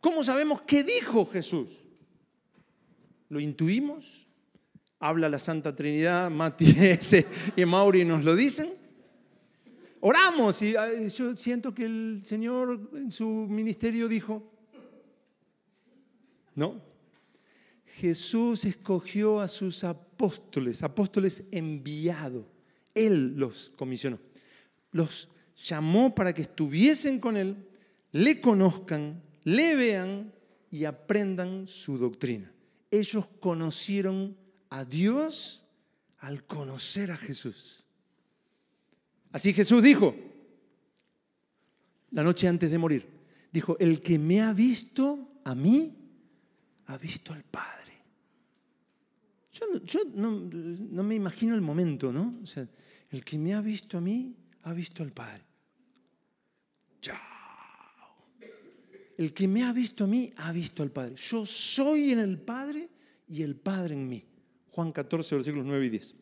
¿Cómo 0.01 0.21
sabemos 0.21 0.63
qué 0.63 0.83
dijo 0.83 1.25
Jesús? 1.25 1.87
¿Lo 3.29 3.39
intuimos? 3.39 4.27
¿Habla 4.99 5.29
la 5.29 5.39
Santa 5.39 5.73
Trinidad? 5.73 6.29
Mati 6.29 6.75
y 7.55 7.63
Mauri 7.63 8.03
nos 8.03 8.25
lo 8.25 8.35
dicen. 8.35 8.73
Oramos 10.01 10.61
y 10.61 10.73
yo 10.73 11.37
siento 11.37 11.73
que 11.73 11.85
el 11.85 12.21
Señor 12.25 12.89
en 12.95 13.11
su 13.11 13.47
ministerio 13.49 14.09
dijo, 14.09 14.51
no, 16.55 16.81
Jesús 17.95 18.65
escogió 18.65 19.39
a 19.39 19.47
sus 19.47 19.85
apóstoles, 19.85 20.83
apóstoles 20.83 21.45
enviados 21.49 22.43
él 22.93 23.35
los 23.37 23.71
comisionó. 23.77 24.19
Los 24.91 25.29
llamó 25.63 26.13
para 26.13 26.33
que 26.33 26.41
estuviesen 26.41 27.19
con 27.19 27.37
Él, 27.37 27.68
le 28.11 28.41
conozcan, 28.41 29.21
le 29.43 29.75
vean 29.75 30.33
y 30.71 30.85
aprendan 30.85 31.67
su 31.67 31.97
doctrina. 31.97 32.51
Ellos 32.91 33.27
conocieron 33.39 34.35
a 34.69 34.85
Dios 34.85 35.65
al 36.19 36.45
conocer 36.45 37.11
a 37.11 37.17
Jesús. 37.17 37.87
Así 39.31 39.53
Jesús 39.53 39.83
dijo, 39.83 40.15
la 42.11 42.23
noche 42.23 42.47
antes 42.47 42.71
de 42.71 42.77
morir, 42.77 43.07
dijo, 43.51 43.77
el 43.79 44.01
que 44.01 44.17
me 44.17 44.41
ha 44.41 44.53
visto 44.53 45.39
a 45.43 45.53
mí, 45.53 45.95
ha 46.87 46.97
visto 46.97 47.33
al 47.33 47.43
Padre. 47.43 47.79
Yo, 49.83 49.99
no, 50.13 51.03
me 51.03 51.15
imagino 51.15 51.53
el 51.53 51.61
momento, 51.61 52.13
¿no? 52.13 52.39
O 52.41 52.45
sea, 52.45 52.67
el 53.11 53.23
que 53.23 53.37
me 53.37 53.53
ha 53.53 53.61
visto 53.61 53.97
a 53.97 54.01
mí, 54.01 54.35
ha 54.63 54.73
visto 54.73 55.03
al 55.03 55.11
Padre. 55.11 55.43
Chao. 57.01 57.38
El 59.19 59.33
que 59.33 59.49
me 59.49 59.65
ha 59.65 59.73
visto 59.73 60.05
a 60.05 60.07
mí, 60.07 60.31
ha 60.37 60.53
visto 60.53 60.81
al 60.81 60.91
Padre. 60.91 61.15
Yo 61.17 61.45
soy 61.45 62.13
en 62.13 62.19
el 62.19 62.37
Padre 62.37 62.87
y 63.27 63.43
el 63.43 63.57
Padre 63.57 63.93
en 63.93 64.07
mí. 64.07 64.23
Juan 64.71 64.93
14, 64.93 65.35
versículos 65.35 65.65
9 65.65 65.87
y 65.87 65.89
10. 65.89 66.15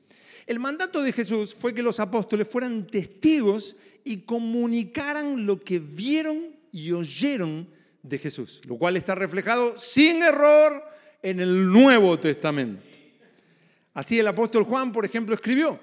El 0.47 0.57
mandato 0.57 1.03
de 1.03 1.13
Jesús 1.13 1.53
fue 1.53 1.75
que 1.75 1.83
los 1.83 1.99
apóstoles 1.99 2.47
fueran 2.47 2.87
testigos 2.87 3.75
y 4.03 4.21
comunicaran 4.21 5.45
lo 5.45 5.63
que 5.63 5.77
vieron 5.77 6.55
y 6.71 6.91
oyeron 6.91 7.69
de 8.01 8.17
Jesús, 8.17 8.63
lo 8.65 8.79
cual 8.79 8.97
está 8.97 9.13
reflejado 9.13 9.77
sin 9.77 10.23
error 10.23 10.81
en 11.21 11.39
el 11.39 11.71
Nuevo 11.71 12.17
Testamento. 12.17 12.81
Así 13.93 14.17
el 14.17 14.27
apóstol 14.27 14.63
Juan, 14.63 14.91
por 14.91 15.05
ejemplo, 15.05 15.35
escribió, 15.35 15.79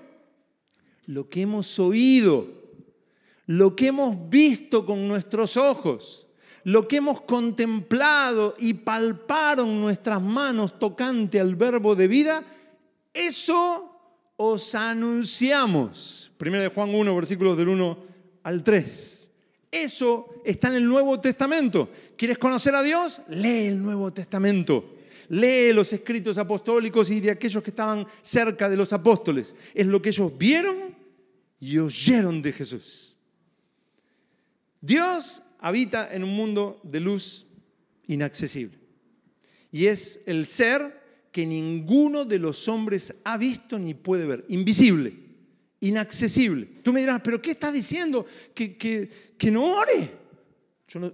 lo 1.07 1.29
que 1.29 1.43
hemos 1.43 1.79
oído, 1.79 2.49
lo 3.47 3.77
que 3.77 3.87
hemos 3.87 4.29
visto 4.29 4.85
con 4.85 5.07
nuestros 5.07 5.57
ojos, 5.57 6.27
lo 6.65 6.89
que 6.89 6.97
hemos 6.97 7.21
contemplado 7.23 8.55
y 8.59 8.75
palparon 8.75 9.81
nuestras 9.81 10.21
manos 10.21 10.79
tocante 10.79 11.39
al 11.39 11.55
verbo 11.57 11.95
de 11.95 12.09
vida, 12.09 12.43
eso 13.13 13.95
os 14.37 14.75
anunciamos. 14.75 16.33
Primero 16.37 16.63
de 16.63 16.71
Juan 16.71 16.95
1, 16.95 17.15
versículos 17.15 17.57
del 17.57 17.69
1 17.69 17.99
al 18.43 18.63
3. 18.63 19.31
Eso 19.71 20.43
está 20.45 20.69
en 20.69 20.75
el 20.75 20.85
Nuevo 20.85 21.21
Testamento. 21.21 21.91
¿Quieres 22.17 22.39
conocer 22.39 22.75
a 22.75 22.83
Dios? 22.83 23.21
Lee 23.29 23.67
el 23.67 23.83
Nuevo 23.83 24.13
Testamento. 24.13 24.95
Lee 25.29 25.73
los 25.73 25.93
escritos 25.93 26.39
apostólicos 26.39 27.11
y 27.11 27.21
de 27.21 27.31
aquellos 27.31 27.63
que 27.63 27.71
estaban 27.71 28.07
cerca 28.23 28.69
de 28.69 28.77
los 28.77 28.93
apóstoles. 28.93 29.55
Es 29.75 29.87
lo 29.87 30.01
que 30.01 30.11
ellos 30.11 30.37
vieron 30.39 30.95
y 31.61 31.79
oyeron 31.79 32.41
de 32.41 32.53
Jesús. 32.53 33.19
Dios 34.81 35.43
habita 35.65 36.13
en 36.13 36.23
un 36.23 36.37
mundo 36.37 36.79
de 36.83 37.01
luz 37.01 37.47
inaccesible. 38.07 38.79
Y 39.73 39.87
es 39.87 40.21
el 40.27 40.47
ser 40.47 41.01
que 41.33 41.47
ninguno 41.47 42.27
de 42.27 42.39
los 42.39 42.69
hombres 42.69 43.15
ha 43.25 43.39
visto 43.39 43.79
ni 43.79 43.95
puede 43.95 44.27
ver. 44.27 44.45
Invisible, 44.49 45.15
inaccesible. 45.81 46.69
Tú 46.83 46.93
me 46.93 47.01
dirás, 47.01 47.23
pero 47.25 47.41
¿qué 47.41 47.53
estás 47.53 47.73
diciendo? 47.73 48.27
Que, 48.55 48.77
que, 48.77 49.51
no 49.51 49.65
ore. 49.65 50.11
Yo 50.87 51.01
no, 51.01 51.11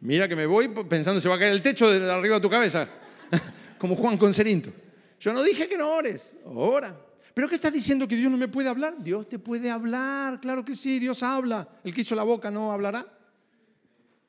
mira 0.00 0.26
que 0.26 0.34
me 0.34 0.46
voy 0.46 0.68
pensando 0.88 1.20
se 1.20 1.28
va 1.28 1.34
a 1.34 1.38
caer 1.38 1.52
el 1.52 1.60
techo 1.60 1.90
de 1.90 2.10
arriba 2.10 2.36
de 2.36 2.40
tu 2.40 2.48
cabeza, 2.48 2.88
como 3.78 3.94
Juan 3.94 4.16
Concerinto. 4.16 4.72
Yo 5.20 5.34
no 5.34 5.42
dije 5.42 5.68
que 5.68 5.76
no 5.76 5.96
ores, 5.96 6.34
ora. 6.46 6.98
¿Pero 7.34 7.48
qué 7.48 7.54
estás 7.54 7.72
diciendo 7.72 8.06
que 8.06 8.16
Dios 8.16 8.30
no 8.30 8.36
me 8.36 8.48
puede 8.48 8.68
hablar? 8.68 9.02
Dios 9.02 9.28
te 9.28 9.38
puede 9.38 9.70
hablar, 9.70 10.40
claro 10.40 10.64
que 10.64 10.76
sí, 10.76 10.98
Dios 10.98 11.22
habla. 11.22 11.68
El 11.82 11.94
que 11.94 12.02
hizo 12.02 12.14
la 12.14 12.22
boca 12.22 12.50
no 12.50 12.72
hablará. 12.72 13.06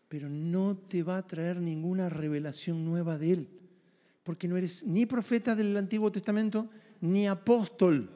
pero 0.07 0.29
no 0.29 0.77
te 0.77 1.01
va 1.01 1.17
a 1.17 1.25
traer 1.25 1.57
ninguna 1.57 2.07
revelación 2.07 2.85
nueva 2.85 3.17
de 3.17 3.33
Él, 3.33 3.49
porque 4.21 4.47
no 4.47 4.55
eres 4.55 4.83
ni 4.83 5.07
profeta 5.07 5.55
del 5.55 5.75
Antiguo 5.75 6.11
Testamento 6.11 6.69
ni 7.01 7.27
apóstol. 7.27 8.11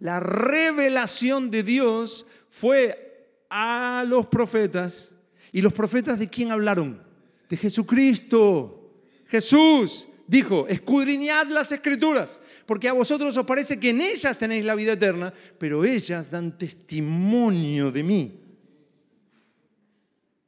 La 0.00 0.18
revelación 0.18 1.50
de 1.50 1.62
Dios 1.62 2.26
fue 2.50 3.44
a 3.48 4.04
los 4.06 4.26
profetas. 4.26 5.14
¿Y 5.52 5.62
los 5.62 5.72
profetas 5.72 6.18
de 6.18 6.28
quién 6.28 6.50
hablaron? 6.50 7.00
De 7.48 7.56
Jesucristo. 7.56 8.92
Jesús 9.26 10.08
dijo, 10.26 10.66
escudriñad 10.68 11.46
las 11.48 11.70
escrituras, 11.72 12.40
porque 12.66 12.88
a 12.88 12.92
vosotros 12.92 13.36
os 13.36 13.46
parece 13.46 13.78
que 13.78 13.90
en 13.90 14.00
ellas 14.00 14.38
tenéis 14.38 14.64
la 14.64 14.74
vida 14.74 14.92
eterna, 14.92 15.32
pero 15.58 15.84
ellas 15.84 16.30
dan 16.30 16.58
testimonio 16.58 17.90
de 17.92 18.02
mí. 18.02 18.40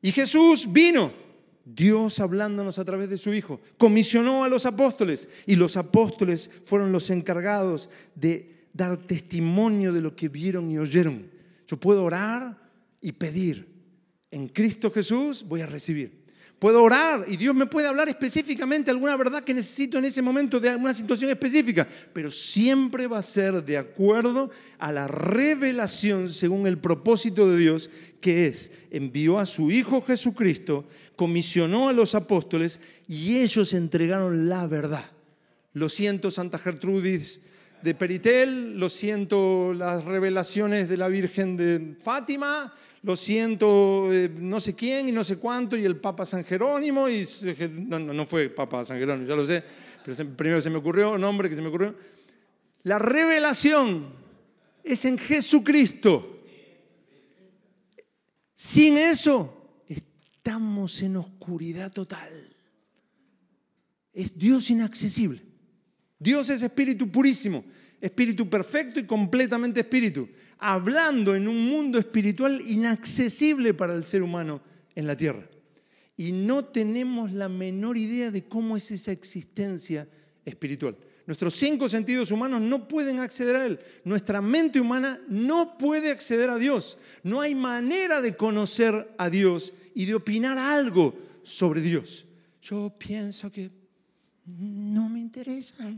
Y 0.01 0.12
Jesús 0.12 0.71
vino, 0.71 1.12
Dios 1.64 2.21
hablándonos 2.21 2.79
a 2.79 2.85
través 2.85 3.11
de 3.11 3.19
su 3.19 3.33
Hijo, 3.35 3.61
comisionó 3.77 4.45
a 4.45 4.49
los 4.49 4.67
apóstoles 4.67 5.29
y 5.47 5.57
los 5.57 5.77
apóstoles 5.77 6.51
fueron 6.64 6.93
los 6.93 7.11
encargados 7.11 7.91
de 8.14 8.69
dar 8.73 8.97
testimonio 8.97 9.93
de 9.93 10.01
lo 10.01 10.14
que 10.14 10.29
vieron 10.29 10.71
y 10.71 10.79
oyeron. 10.79 11.31
Yo 11.67 11.77
puedo 11.79 12.05
orar 12.05 12.57
y 13.01 13.12
pedir. 13.12 13.69
En 14.31 14.49
Cristo 14.49 14.91
Jesús 14.91 15.45
voy 15.47 15.61
a 15.61 15.67
recibir. 15.67 16.18
Puedo 16.59 16.83
orar 16.83 17.25
y 17.29 17.37
Dios 17.37 17.55
me 17.55 17.66
puede 17.66 17.87
hablar 17.87 18.09
específicamente 18.09 18.90
alguna 18.90 19.16
verdad 19.16 19.44
que 19.44 19.55
necesito 19.55 19.97
en 19.97 20.07
ese 20.07 20.23
momento 20.23 20.59
de 20.59 20.68
alguna 20.68 20.92
situación 20.92 21.31
específica, 21.31 21.87
pero 22.12 22.33
siempre 22.33 23.07
va 23.07 23.18
a 23.18 23.23
ser 23.23 23.64
de 23.64 23.79
acuerdo 23.79 24.51
a 24.79 24.90
la 24.90 25.07
revelación 25.07 26.31
según 26.31 26.66
el 26.66 26.79
propósito 26.79 27.49
de 27.49 27.59
Dios, 27.59 27.90
que 28.21 28.49
es, 28.49 28.73
envió 28.90 29.38
a 29.38 29.47
su 29.47 29.71
Hijo 29.71 30.03
Jesucristo, 30.03 30.85
comisionó 31.14 31.88
a 31.88 31.92
los 31.92 32.16
apóstoles 32.16 32.81
y 33.07 33.38
ellos 33.38 33.73
entregaron 33.73 34.49
la 34.49 34.66
verdad. 34.66 35.12
Lo 35.75 35.88
siento, 35.88 36.33
Santa 36.33 36.59
Gertrudis 36.59 37.40
de 37.83 37.95
Peritel, 37.95 38.79
lo 38.79 38.88
siento, 38.88 39.73
las 39.73 40.05
revelaciones 40.05 40.88
de 40.88 40.97
la 40.97 41.09
Virgen 41.09 41.57
de 41.57 41.97
Fátima, 42.03 42.73
lo 43.03 43.17
siento, 43.17 44.12
eh, 44.12 44.29
no 44.38 44.61
sé 44.61 44.75
quién 44.75 45.09
y 45.09 45.12
no 45.12 45.23
sé 45.25 45.38
cuánto, 45.38 45.77
y 45.77 45.85
el 45.85 45.97
Papa 45.97 46.27
San 46.27 46.45
Jerónimo, 46.45 47.09
y 47.09 47.27
no, 47.71 47.99
no, 47.99 48.27
fue 48.27 48.49
Papa 48.49 48.85
San 48.85 48.99
Jerónimo, 48.99 49.27
ya 49.27 49.37
lo 49.37 49.47
sé, 49.47 49.62
pero 50.05 50.31
primero 50.37 50.61
se 50.61 50.71
me 50.71 50.77
ocurrió, 50.77 51.17
nombre 51.17 51.49
que 51.49 51.55
se 51.55 51.62
me 51.62 51.69
ocurrió. 51.69 51.95
La 52.83 52.99
revelación 52.99 54.12
es 54.83 55.05
en 55.05 55.19
Jesucristo. 55.19 56.43
Sin 58.55 58.99
eso, 58.99 59.83
estamos 59.87 61.01
en 61.03 61.17
oscuridad 61.17 61.93
total. 61.93 62.57
Es 64.12 64.37
Dios 64.37 64.71
inaccesible. 64.71 65.48
Dios 66.19 66.51
es 66.51 66.63
espíritu 66.63 67.11
purísimo, 67.11 67.65
espíritu 68.01 68.49
perfecto 68.49 68.99
y 69.01 69.07
completamente 69.07 69.81
espíritu 69.81 70.29
hablando 70.59 71.35
en 71.35 71.49
un 71.49 71.69
mundo 71.69 71.99
espiritual 71.99 72.61
inaccesible 72.61 73.75
para 73.75 73.95
el 73.95 74.05
ser 74.05 74.23
humano 74.23 74.61
en 74.95 75.07
la 75.07 75.17
tierra. 75.17 75.49
Y 76.17 76.33
no 76.33 76.65
tenemos 76.65 77.33
la 77.33 77.49
menor 77.49 77.97
idea 77.97 78.31
de 78.31 78.45
cómo 78.45 78.77
es 78.77 78.91
esa 78.91 79.13
existencia 79.13 80.09
espiritual. 80.45 80.97
Nuestros 81.27 81.55
cinco 81.55 81.89
sentidos 81.89 82.33
humanos 82.33 82.61
no 82.61 82.89
pueden 82.89 83.21
acceder 83.21 83.55
a 83.55 83.67
Él. 83.67 83.79
Nuestra 84.03 84.41
mente 84.41 84.81
humana 84.81 85.21
no 85.29 85.77
puede 85.79 86.11
acceder 86.11 86.51
a 86.51 86.57
Dios. 86.57 86.99
No 87.23 87.41
hay 87.41 87.55
manera 87.55 88.21
de 88.21 88.35
conocer 88.35 89.15
a 89.19 89.31
Dios 89.31 89.75
y 89.95 90.07
de 90.07 90.15
opinar 90.15 90.59
algo 90.59 91.17
sobre 91.45 91.83
Dios. 91.83 92.27
Yo 92.63 92.93
pienso 92.99 93.53
que 93.53 93.71
no 94.57 95.09
me 95.09 95.21
interesa. 95.21 95.77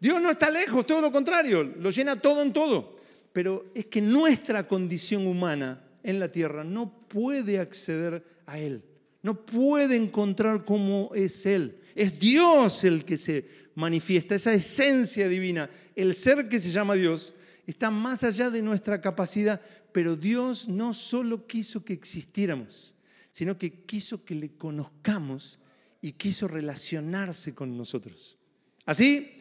Dios 0.00 0.20
no 0.20 0.30
está 0.30 0.50
lejos, 0.50 0.86
todo 0.86 1.00
lo 1.00 1.10
contrario, 1.10 1.62
lo 1.62 1.90
llena 1.90 2.20
todo 2.20 2.42
en 2.42 2.52
todo. 2.52 2.96
Pero 3.32 3.70
es 3.74 3.86
que 3.86 4.00
nuestra 4.00 4.66
condición 4.66 5.26
humana 5.26 5.82
en 6.02 6.18
la 6.20 6.30
tierra 6.30 6.64
no 6.64 7.06
puede 7.08 7.58
acceder 7.58 8.24
a 8.46 8.58
Él, 8.58 8.84
no 9.22 9.44
puede 9.44 9.96
encontrar 9.96 10.64
cómo 10.64 11.10
es 11.14 11.46
Él. 11.46 11.80
Es 11.94 12.18
Dios 12.18 12.84
el 12.84 13.04
que 13.04 13.16
se 13.16 13.48
manifiesta, 13.74 14.34
esa 14.34 14.52
esencia 14.52 15.28
divina, 15.28 15.68
el 15.94 16.14
ser 16.14 16.48
que 16.48 16.60
se 16.60 16.70
llama 16.70 16.94
Dios, 16.94 17.34
está 17.66 17.90
más 17.90 18.22
allá 18.22 18.50
de 18.50 18.62
nuestra 18.62 19.00
capacidad, 19.00 19.60
pero 19.92 20.16
Dios 20.16 20.68
no 20.68 20.94
solo 20.94 21.46
quiso 21.46 21.84
que 21.84 21.92
existiéramos, 21.92 22.94
sino 23.30 23.58
que 23.58 23.84
quiso 23.84 24.24
que 24.24 24.34
le 24.34 24.50
conozcamos 24.50 25.58
y 26.00 26.12
quiso 26.12 26.48
relacionarse 26.48 27.54
con 27.54 27.76
nosotros. 27.76 28.38
Así, 28.84 29.32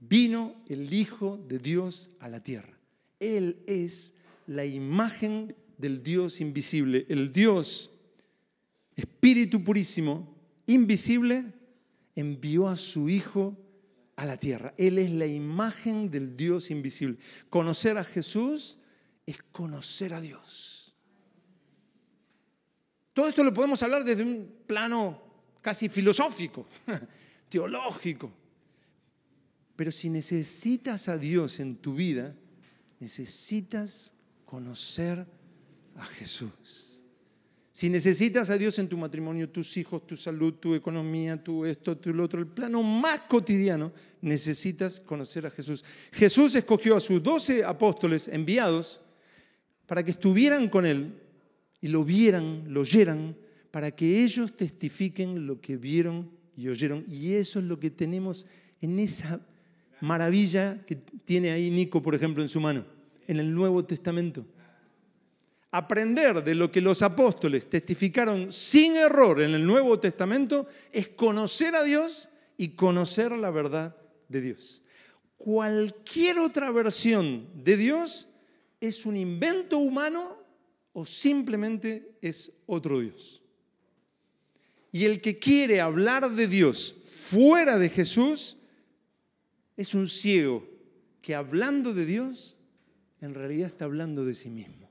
vino 0.00 0.56
el 0.68 0.92
Hijo 0.92 1.38
de 1.48 1.58
Dios 1.58 2.10
a 2.20 2.28
la 2.28 2.42
tierra. 2.42 2.78
Él 3.20 3.62
es 3.66 4.14
la 4.46 4.64
imagen 4.64 5.54
del 5.76 6.02
Dios 6.02 6.40
invisible, 6.40 7.06
el 7.08 7.32
Dios 7.32 7.90
Espíritu 8.96 9.62
purísimo, 9.62 10.34
invisible, 10.66 11.52
envió 12.16 12.66
a 12.66 12.76
su 12.76 13.08
Hijo 13.08 13.56
a 14.16 14.26
la 14.26 14.36
tierra. 14.36 14.74
Él 14.76 14.98
es 14.98 15.10
la 15.10 15.26
imagen 15.26 16.10
del 16.10 16.36
Dios 16.36 16.72
invisible. 16.72 17.18
Conocer 17.48 17.96
a 17.96 18.02
Jesús 18.02 18.78
es 19.24 19.40
conocer 19.52 20.12
a 20.14 20.20
Dios. 20.20 20.96
Todo 23.12 23.28
esto 23.28 23.44
lo 23.44 23.54
podemos 23.54 23.80
hablar 23.84 24.02
desde 24.02 24.24
un 24.24 24.52
plano 24.66 25.27
casi 25.68 25.90
filosófico, 25.90 26.66
teológico. 27.50 28.32
Pero 29.76 29.92
si 29.92 30.08
necesitas 30.08 31.10
a 31.10 31.18
Dios 31.18 31.60
en 31.60 31.76
tu 31.76 31.94
vida, 31.94 32.34
necesitas 33.00 34.14
conocer 34.46 35.26
a 35.94 36.06
Jesús. 36.06 37.02
Si 37.70 37.90
necesitas 37.90 38.48
a 38.48 38.56
Dios 38.56 38.78
en 38.78 38.88
tu 38.88 38.96
matrimonio, 38.96 39.50
tus 39.50 39.76
hijos, 39.76 40.06
tu 40.06 40.16
salud, 40.16 40.54
tu 40.54 40.74
economía, 40.74 41.36
tu 41.36 41.66
esto, 41.66 41.98
tu 41.98 42.14
lo 42.14 42.24
otro, 42.24 42.40
el 42.40 42.46
plano 42.46 42.82
más 42.82 43.20
cotidiano, 43.28 43.92
necesitas 44.22 44.98
conocer 44.98 45.44
a 45.44 45.50
Jesús. 45.50 45.84
Jesús 46.12 46.54
escogió 46.54 46.96
a 46.96 47.00
sus 47.00 47.22
doce 47.22 47.62
apóstoles 47.62 48.26
enviados 48.26 49.02
para 49.86 50.02
que 50.02 50.12
estuvieran 50.12 50.70
con 50.70 50.86
Él 50.86 51.12
y 51.82 51.88
lo 51.88 52.04
vieran, 52.04 52.64
lo 52.68 52.80
oyeran, 52.80 53.36
para 53.78 53.92
que 53.92 54.24
ellos 54.24 54.56
testifiquen 54.56 55.46
lo 55.46 55.60
que 55.60 55.76
vieron 55.76 56.28
y 56.56 56.66
oyeron. 56.66 57.04
Y 57.08 57.34
eso 57.34 57.60
es 57.60 57.64
lo 57.64 57.78
que 57.78 57.90
tenemos 57.90 58.44
en 58.80 58.98
esa 58.98 59.38
maravilla 60.00 60.84
que 60.84 60.96
tiene 60.96 61.52
ahí 61.52 61.70
Nico, 61.70 62.02
por 62.02 62.16
ejemplo, 62.16 62.42
en 62.42 62.48
su 62.48 62.60
mano, 62.60 62.84
en 63.28 63.38
el 63.38 63.54
Nuevo 63.54 63.84
Testamento. 63.84 64.44
Aprender 65.70 66.42
de 66.42 66.56
lo 66.56 66.72
que 66.72 66.80
los 66.80 67.02
apóstoles 67.02 67.70
testificaron 67.70 68.50
sin 68.50 68.96
error 68.96 69.40
en 69.42 69.54
el 69.54 69.64
Nuevo 69.64 70.00
Testamento 70.00 70.66
es 70.90 71.06
conocer 71.06 71.76
a 71.76 71.84
Dios 71.84 72.28
y 72.56 72.70
conocer 72.70 73.30
la 73.30 73.50
verdad 73.50 73.94
de 74.28 74.40
Dios. 74.40 74.82
Cualquier 75.36 76.40
otra 76.40 76.72
versión 76.72 77.46
de 77.54 77.76
Dios 77.76 78.28
es 78.80 79.06
un 79.06 79.16
invento 79.16 79.78
humano 79.78 80.36
o 80.92 81.06
simplemente 81.06 82.18
es 82.20 82.50
otro 82.66 82.98
Dios. 82.98 83.44
Y 84.98 85.04
el 85.04 85.20
que 85.20 85.38
quiere 85.38 85.80
hablar 85.80 86.34
de 86.34 86.48
Dios 86.48 86.96
fuera 87.04 87.78
de 87.78 87.88
Jesús 87.88 88.56
es 89.76 89.94
un 89.94 90.08
ciego 90.08 90.68
que 91.22 91.36
hablando 91.36 91.94
de 91.94 92.04
Dios, 92.04 92.56
en 93.20 93.32
realidad 93.32 93.68
está 93.68 93.84
hablando 93.84 94.24
de 94.24 94.34
sí 94.34 94.50
mismo. 94.50 94.90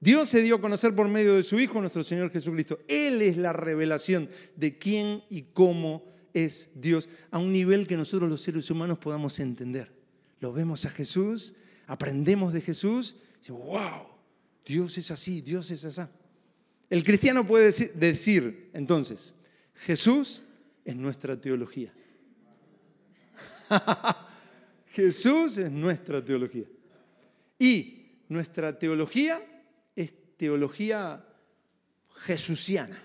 Dios 0.00 0.30
se 0.30 0.40
dio 0.40 0.54
a 0.54 0.60
conocer 0.62 0.94
por 0.94 1.06
medio 1.08 1.34
de 1.34 1.42
su 1.42 1.60
Hijo, 1.60 1.78
nuestro 1.78 2.02
Señor 2.02 2.30
Jesucristo. 2.30 2.78
Él 2.88 3.20
es 3.20 3.36
la 3.36 3.52
revelación 3.52 4.30
de 4.56 4.78
quién 4.78 5.22
y 5.28 5.42
cómo 5.42 6.06
es 6.32 6.70
Dios, 6.74 7.10
a 7.30 7.38
un 7.38 7.52
nivel 7.52 7.86
que 7.86 7.98
nosotros 7.98 8.30
los 8.30 8.40
seres 8.40 8.70
humanos 8.70 8.96
podamos 8.96 9.38
entender. 9.38 9.92
Lo 10.40 10.50
vemos 10.50 10.86
a 10.86 10.88
Jesús, 10.88 11.52
aprendemos 11.86 12.54
de 12.54 12.62
Jesús, 12.62 13.16
y 13.46 13.52
wow, 13.52 14.08
Dios 14.64 14.96
es 14.96 15.10
así, 15.10 15.42
Dios 15.42 15.70
es 15.70 15.84
así. 15.84 16.08
El 16.88 17.02
cristiano 17.02 17.46
puede 17.46 17.72
decir 17.94 18.70
entonces, 18.72 19.34
Jesús 19.74 20.42
es 20.84 20.96
nuestra 20.96 21.40
teología. 21.40 21.92
Jesús 24.86 25.58
es 25.58 25.70
nuestra 25.70 26.24
teología. 26.24 26.66
Y 27.58 28.06
nuestra 28.28 28.78
teología 28.78 29.40
es 29.94 30.12
teología 30.36 31.24
jesuciana. 32.24 33.02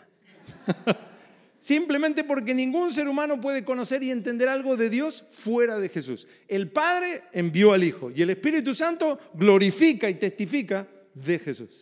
Simplemente 1.60 2.24
porque 2.24 2.56
ningún 2.56 2.92
ser 2.92 3.08
humano 3.08 3.40
puede 3.40 3.64
conocer 3.64 4.02
y 4.04 4.10
entender 4.10 4.50
algo 4.50 4.76
de 4.76 4.90
Dios 4.90 5.24
fuera 5.30 5.78
de 5.78 5.90
Jesús. 5.90 6.28
El 6.48 6.72
Padre 6.72 7.24
envió 7.32 7.74
al 7.74 7.84
Hijo 7.84 8.10
y 8.10 8.22
el 8.22 8.32
Espíritu 8.32 8.74
Santo 8.74 9.20
glorifica 9.34 10.10
y 10.10 10.16
testifica 10.16 10.88
de 11.14 11.38
Jesús. 11.38 11.78